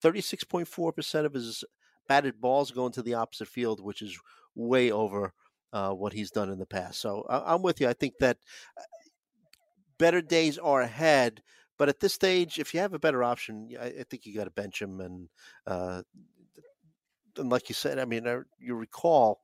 [0.00, 1.64] 36.4% of his
[2.10, 4.18] batted balls going to the opposite field, which is
[4.56, 5.32] way over
[5.72, 7.00] uh, what he's done in the past.
[7.00, 7.86] So I, I'm with you.
[7.86, 8.36] I think that
[8.76, 8.82] uh,
[9.96, 11.40] better days are ahead.
[11.78, 14.44] But at this stage, if you have a better option, I, I think you got
[14.44, 15.00] to bench him.
[15.00, 15.28] And
[15.68, 16.02] uh,
[17.36, 19.40] and like you said, I mean, I, you recall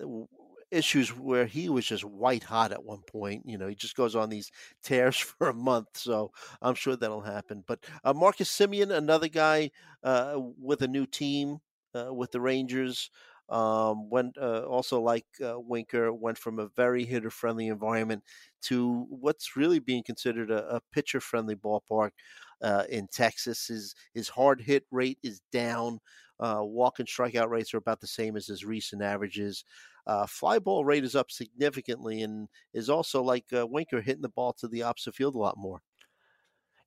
[0.00, 0.26] w-
[0.74, 3.42] issues where he was just white hot at one point.
[3.46, 4.50] You know, he just goes on these
[4.82, 5.88] tears for a month.
[5.94, 7.64] So I'm sure that'll happen.
[7.66, 9.70] But uh, Marcus Semien, another guy
[10.02, 11.58] uh, with a new team
[11.94, 13.10] uh, with the Rangers.
[13.50, 18.24] Um, went uh, also like uh, Winker went from a very hitter friendly environment
[18.62, 22.12] to what's really being considered a, a pitcher friendly ballpark
[22.62, 23.66] uh, in Texas.
[23.66, 25.98] His his hard hit rate is down.
[26.40, 29.64] Walk and strikeout rates are about the same as his recent averages.
[30.06, 34.28] Uh, fly ball rate is up significantly and is also like uh, Winker hitting the
[34.28, 35.82] ball to the opposite field a lot more.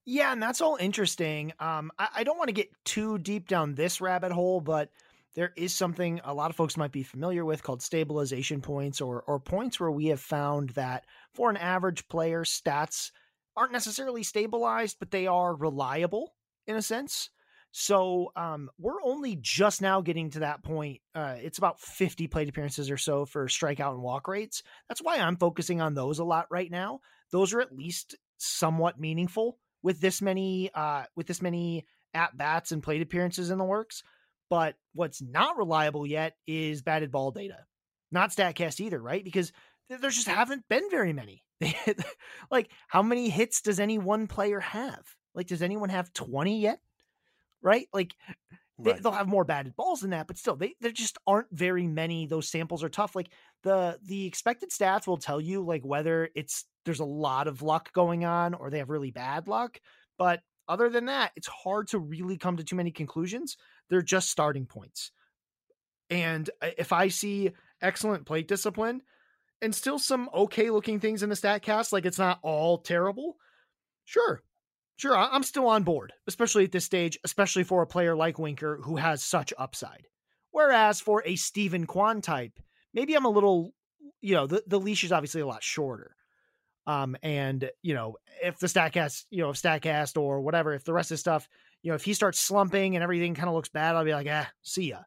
[0.04, 1.52] Yeah, and that's all interesting.
[1.58, 4.90] Um, I, I don't want to get too deep down this rabbit hole, but
[5.34, 9.22] there is something a lot of folks might be familiar with called stabilization points or
[9.22, 11.04] or points where we have found that
[11.34, 13.12] for an average player stats
[13.56, 16.34] aren't necessarily stabilized but they are reliable
[16.66, 17.30] in a sense
[17.72, 21.00] so um, we're only just now getting to that point.
[21.14, 24.62] Uh, it's about 50 plate appearances or so for strikeout and walk rates.
[24.88, 27.00] That's why I'm focusing on those a lot right now.
[27.30, 32.72] Those are at least somewhat meaningful with this many uh, with this many at bats
[32.72, 34.02] and plate appearances in the works.
[34.50, 37.66] But what's not reliable yet is batted ball data,
[38.10, 39.22] not Statcast either, right?
[39.22, 39.52] Because
[39.90, 41.44] there just haven't been very many.
[42.50, 45.04] like, how many hits does any one player have?
[45.34, 46.80] Like, does anyone have 20 yet?
[47.62, 47.88] Right?
[47.92, 48.14] Like
[48.78, 51.86] they, will have more batted balls than that, but still, they there just aren't very
[51.86, 52.26] many.
[52.26, 53.16] Those samples are tough.
[53.16, 53.30] Like
[53.62, 57.92] the the expected stats will tell you like whether it's there's a lot of luck
[57.92, 59.80] going on or they have really bad luck.
[60.16, 63.56] But other than that, it's hard to really come to too many conclusions.
[63.90, 65.10] They're just starting points.
[66.10, 67.52] And uh, if I see
[67.82, 69.02] excellent plate discipline
[69.60, 73.36] and still some okay looking things in the Statcast, like it's not all terrible,
[74.04, 74.42] sure,
[74.98, 78.80] Sure, I'm still on board, especially at this stage, especially for a player like Winker
[78.82, 80.08] who has such upside.
[80.50, 82.58] Whereas for a Steven Kwan type,
[82.92, 83.72] maybe I'm a little,
[84.20, 86.16] you know, the, the leash is obviously a lot shorter.
[86.88, 90.92] Um, and you know, if the Statcast, you know, if Statcast or whatever, if the
[90.92, 91.48] rest of stuff,
[91.82, 94.26] you know, if he starts slumping and everything kind of looks bad, I'll be like,
[94.28, 95.02] ah, see ya.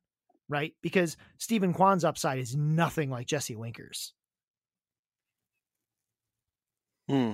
[0.48, 0.74] Right.
[0.82, 4.14] Because Steven Kwan's upside is nothing like Jesse Winker's.
[7.10, 7.34] Hmm.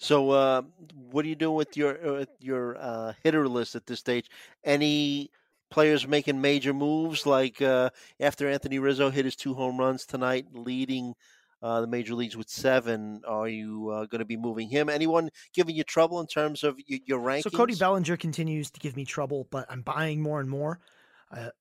[0.00, 0.62] So, uh,
[1.10, 4.30] what are you doing with your uh, your uh, hitter list at this stage?
[4.64, 5.30] Any
[5.70, 7.26] players making major moves?
[7.26, 11.14] Like uh, after Anthony Rizzo hit his two home runs tonight, leading
[11.62, 14.88] uh, the major leagues with seven, are you uh, going to be moving him?
[14.88, 17.42] Anyone giving you trouble in terms of your, your rankings?
[17.42, 20.80] So Cody Bellinger continues to give me trouble, but I'm buying more and more.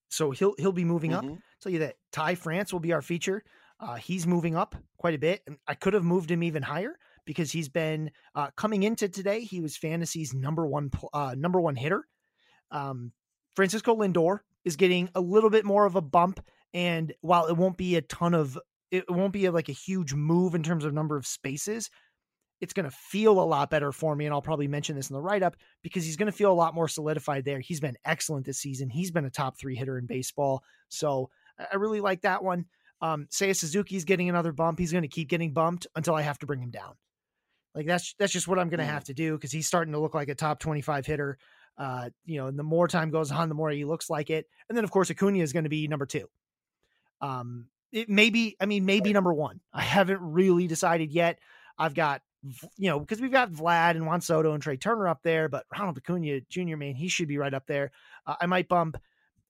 [0.07, 1.33] so he'll he'll be moving mm-hmm.
[1.33, 1.39] up.
[1.61, 3.43] tell you that Ty France will be our feature.
[3.99, 6.97] he's moving up quite a bit, and I could have moved him even higher
[7.29, 9.41] because he's been uh, coming into today.
[9.41, 12.07] He was fantasy's number one uh, number one hitter.
[12.71, 13.11] Um,
[13.55, 17.77] Francisco Lindor is getting a little bit more of a bump, and while it won't
[17.77, 18.57] be a ton of,
[18.89, 21.91] it won't be a, like a huge move in terms of number of spaces.
[22.61, 25.13] It's going to feel a lot better for me, and I'll probably mention this in
[25.13, 27.59] the write up because he's going to feel a lot more solidified there.
[27.59, 28.89] He's been excellent this season.
[28.89, 32.65] He's been a top three hitter in baseball, so I really like that one.
[33.01, 34.79] Um, Seiya Suzuki's getting another bump.
[34.79, 36.95] He's going to keep getting bumped until I have to bring him down.
[37.79, 39.99] Like that's that's just what I'm going to have to do because he's starting to
[39.99, 41.37] look like a top 25 hitter.
[41.77, 44.47] Uh, you know, and the more time goes on, the more he looks like it.
[44.67, 46.27] And then of course Acuna is going to be number two.
[47.21, 49.61] Um, it may be, I mean, maybe number one.
[49.71, 51.39] I haven't really decided yet.
[51.77, 52.21] I've got,
[52.75, 55.65] you know, because we've got Vlad and Juan Soto and Trea Turner up there, but
[55.71, 56.75] Ronald Acuna Jr.
[56.75, 57.91] Man, he should be right up there.
[58.27, 58.97] Uh, I might bump.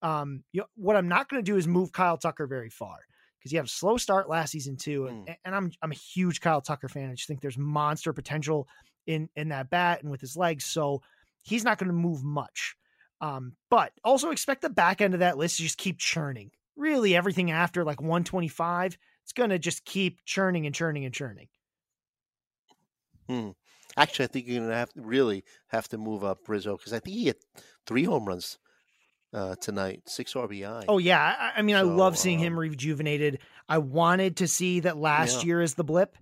[0.03, 2.99] Um, you know, what I'm not going to do is move Kyle Tucker very far
[3.39, 5.07] because he had a slow start last season too.
[5.07, 5.35] And, mm.
[5.45, 7.09] and I'm I'm a huge Kyle Tucker fan.
[7.09, 8.67] I just think there's monster potential
[9.07, 10.65] in in that bat and with his legs.
[10.65, 11.01] So
[11.43, 12.75] he's not going to move much.
[13.21, 16.51] Um, but also expect the back end of that list to just keep churning.
[16.77, 21.47] Really, everything after like 125, it's going to just keep churning and churning and churning.
[23.27, 23.49] Hmm.
[23.97, 26.93] Actually, I think you're going to have to really have to move up Rizzo because
[26.93, 27.35] I think he had
[27.85, 28.57] three home runs
[29.34, 30.86] uh, tonight, six RBI.
[30.88, 33.39] Oh yeah, I, I mean, so, I love seeing him um rejuvenated.
[33.67, 35.47] I wanted to see that last yeah.
[35.47, 36.17] year is the blip,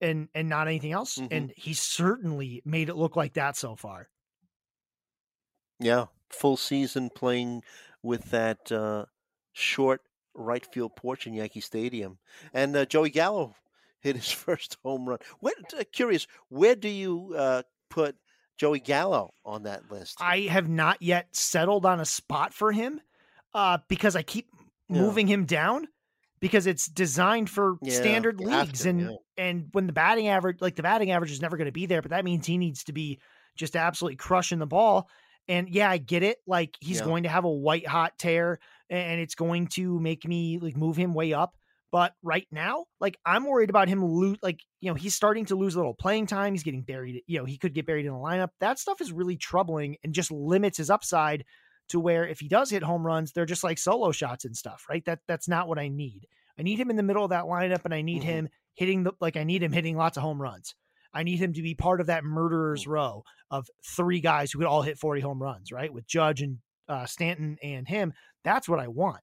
[0.00, 1.16] and and not anything else.
[1.16, 1.34] Mm-hmm.
[1.34, 4.08] And he certainly made it look like that so far.
[5.80, 7.62] Yeah, full season playing
[8.02, 9.06] with that uh,
[9.52, 10.02] short
[10.34, 12.18] right field porch in Yankee Stadium,
[12.52, 13.54] and uh, Joey Gallo
[14.00, 15.18] hit his first home run.
[15.40, 18.16] Where, uh, curious, where do you uh, put
[18.58, 20.18] Joey Gallo on that list.
[20.20, 23.00] I have not yet settled on a spot for him
[23.54, 24.48] uh, because I keep
[24.88, 25.00] yeah.
[25.00, 25.88] moving him down
[26.40, 29.16] because it's designed for yeah, standard leagues to, and yeah.
[29.36, 32.02] and when the batting average like the batting average is never going to be there
[32.02, 33.18] but that means he needs to be
[33.56, 35.08] just absolutely crushing the ball
[35.48, 39.20] and yeah I get it like he's going to have a white hot tear and
[39.20, 41.56] it's going to make me like move him way up
[41.90, 44.38] but right now, like I'm worried about him lose.
[44.42, 46.54] Like you know, he's starting to lose a little playing time.
[46.54, 47.22] He's getting buried.
[47.26, 48.50] You know, he could get buried in the lineup.
[48.60, 51.44] That stuff is really troubling and just limits his upside
[51.90, 54.84] to where if he does hit home runs, they're just like solo shots and stuff.
[54.88, 55.04] Right?
[55.06, 56.26] That that's not what I need.
[56.58, 58.30] I need him in the middle of that lineup, and I need mm-hmm.
[58.30, 60.74] him hitting the like I need him hitting lots of home runs.
[61.14, 62.90] I need him to be part of that murderer's mm-hmm.
[62.90, 65.92] row of three guys who could all hit 40 home runs, right?
[65.92, 66.58] With Judge and
[66.88, 68.12] uh, Stanton and him.
[68.44, 69.20] That's what I want.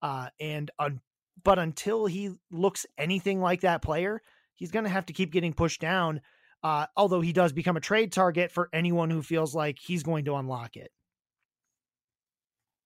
[0.00, 1.00] Uh, and un-
[1.42, 4.22] but until he looks anything like that player,
[4.54, 6.20] he's going to have to keep getting pushed down.
[6.62, 10.24] Uh, although he does become a trade target for anyone who feels like he's going
[10.24, 10.90] to unlock it.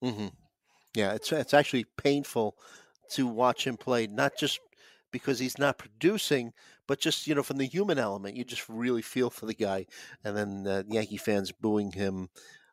[0.04, 0.28] Mm-hmm.
[0.94, 2.56] Yeah, it's it's actually painful
[3.12, 4.60] to watch him play, not just
[5.10, 6.52] because he's not producing,
[6.86, 9.86] but just you know from the human element, you just really feel for the guy.
[10.24, 12.28] And then uh, Yankee fans booing him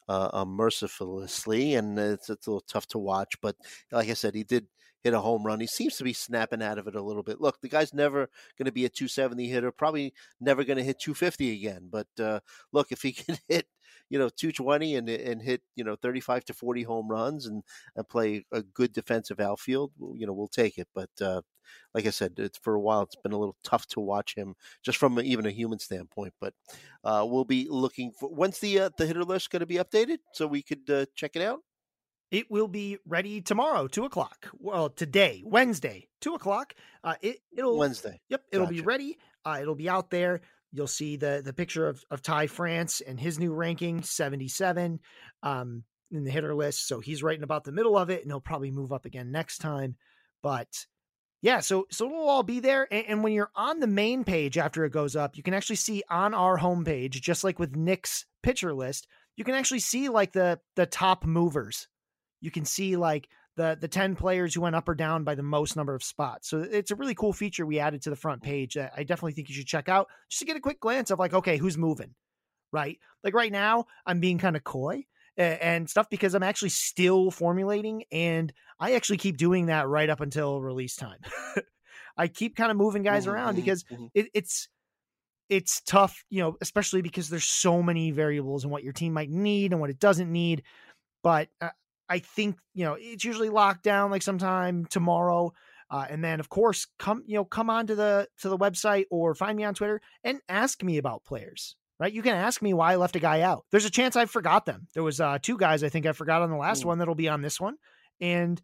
[0.10, 3.36] uh, uh, mercilessly, and it's, it's a little tough to watch.
[3.42, 3.56] But
[3.92, 4.68] like I said, he did
[5.04, 5.60] hit a home run.
[5.60, 7.42] He seems to be snapping out of it a little bit.
[7.42, 11.00] Look, the guy's never going to be a 270 hitter, probably never going to hit
[11.00, 11.90] 250 again.
[11.90, 12.40] But uh,
[12.72, 13.68] look, if he can hit,
[14.10, 17.64] you know, 220 and and hit, you know, 35 to 40 home runs and
[17.96, 20.88] and play a good defensive outfield, you know, we'll take it.
[20.94, 21.42] But uh,
[21.94, 23.04] like I said, it's for a while.
[23.04, 26.34] It's been a little tough to watch him, just from even a human standpoint.
[26.42, 26.54] But
[27.04, 30.18] uh, we'll be looking for when's the uh, the hitter list going to be updated
[30.34, 31.60] so we could uh, check it out.
[32.32, 34.50] It will be ready tomorrow, two o'clock.
[34.60, 36.76] Well, today, Wednesday, two o'clock.
[37.04, 38.22] Uh, it it'll Wednesday.
[38.30, 38.76] Yep, it'll Gotcha.
[38.76, 39.18] be ready.
[39.44, 40.42] Uh, it'll be out there.
[40.72, 45.00] You'll see the the picture of of Ty France and his new ranking, seventy seven,
[45.42, 46.88] um, in the hitter list.
[46.88, 49.32] So he's right in about the middle of it, and he'll probably move up again
[49.32, 49.96] next time.
[50.44, 50.86] But
[51.42, 52.88] yeah, so so it'll all be there.
[52.92, 55.78] And, and when you're on the main page after it goes up, you can actually
[55.78, 60.34] see on our homepage, just like with Nick's pitcher list, you can actually see like
[60.34, 61.88] the the top movers.
[62.42, 65.44] You can see like the the 10 players who went up or down by the
[65.44, 66.50] most number of spots.
[66.50, 69.34] So it's a really cool feature we added to the front page that I definitely
[69.34, 71.78] think you should check out just to get a quick glance of like, okay, who's
[71.78, 72.16] moving,
[72.72, 73.00] right?
[73.24, 75.06] Like right now, I'm being kind of coy
[75.38, 80.20] and stuff because I'm actually still formulating and I actually keep doing that right up
[80.20, 81.20] until release time.
[82.18, 84.10] I keep kind of moving guys Mhm, around mhm, because mhm.
[84.14, 84.68] it, it's
[85.50, 89.30] it's tough, you know, especially because there's so many variables and what your team might
[89.30, 90.64] need and what it doesn't need.
[91.24, 91.72] But uh,
[92.10, 95.54] I think you know it's usually locked down like sometime tomorrow,
[95.92, 99.06] uh, and then of course come you know come on to the to the website
[99.12, 101.76] or find me on Twitter and ask me about players.
[102.00, 103.66] Right, you can ask me why I left a guy out.
[103.72, 104.88] There's a chance I forgot them.
[104.94, 106.86] There was uh, two guys I think I forgot on the last Mm.
[106.86, 107.76] one that'll be on this one,
[108.22, 108.62] and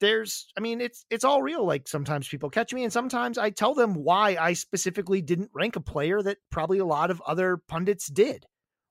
[0.00, 3.50] there's i mean it's it's all real like sometimes people catch me and sometimes i
[3.50, 7.58] tell them why i specifically didn't rank a player that probably a lot of other
[7.68, 8.46] pundits did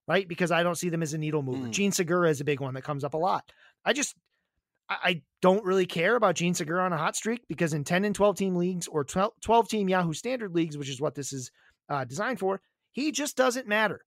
[0.06, 1.70] right because i don't see them as a needle mover Mm.
[1.72, 3.50] Jean Segura is a big one that comes up a lot
[3.84, 4.14] i just
[4.92, 8.12] I, don't really care about Jean Segura on a hot streak because in 10 and
[8.12, 11.52] 12 team leagues or 12, 12 team yahoo standard leagues which is what this is
[11.88, 12.60] uh, designed for
[12.90, 14.00] he just doesn't matter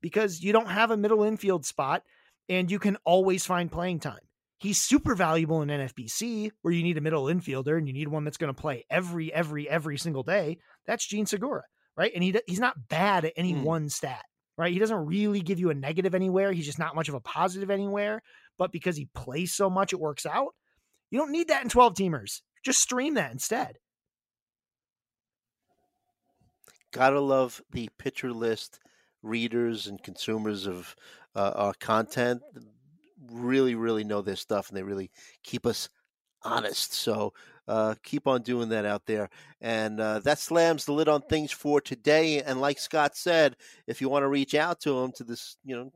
[0.00, 2.04] because you don't have a middle infield spot
[2.48, 4.20] and you can always find playing time
[4.60, 8.24] He's super valuable in NFBC where you need a middle infielder and you need one
[8.24, 10.58] that's going to play every, every, every single day.
[10.86, 11.62] That's Jean Segura,
[11.96, 12.12] right?
[12.14, 13.62] And he he's not bad at any Hmm.
[13.62, 14.22] one stat,
[14.58, 14.70] right?
[14.70, 16.52] He doesn't really give you a negative anywhere.
[16.52, 18.20] He's just not much of a positive anywhere.
[18.60, 20.54] But because he plays so much, it works out.
[21.10, 22.42] You don't need that in 12 teamers.
[22.62, 23.78] Just stream that instead.
[26.92, 28.78] Gotta love the pitcher list
[29.22, 30.94] readers and consumers of
[31.34, 32.42] uh, our content.
[33.32, 35.10] Really, really know their stuff, and they really
[35.42, 35.88] keep us
[36.42, 36.92] honest.
[36.92, 37.32] So
[37.66, 39.30] uh, keep on doing that out there.
[39.62, 42.42] And uh, that slams the lid on things for today.
[42.42, 43.56] And like Scott said,
[43.86, 45.92] if you want to reach out to him to this, you know,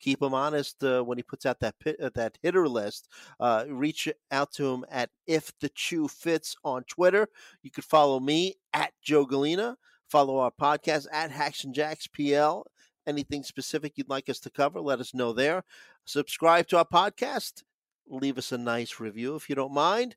[0.00, 3.08] keep him honest uh, when he puts out that pit, uh, that hitter list.
[3.38, 7.28] Uh, reach out to him at if the Chu fits on Twitter.
[7.62, 9.76] You could follow me at Joe Gallina.
[10.08, 12.66] Follow our podcast at Hacks and Jacks PL.
[13.06, 15.64] Anything specific you'd like us to cover, let us know there.
[16.04, 17.62] Subscribe to our podcast.
[18.08, 20.16] Leave us a nice review if you don't mind.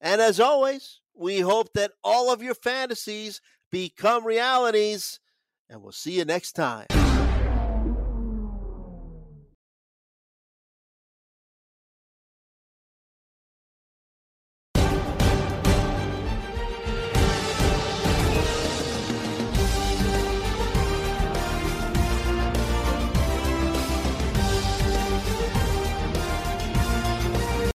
[0.00, 5.20] And as always, we hope that all of your fantasies become realities.
[5.68, 6.86] And we'll see you next time.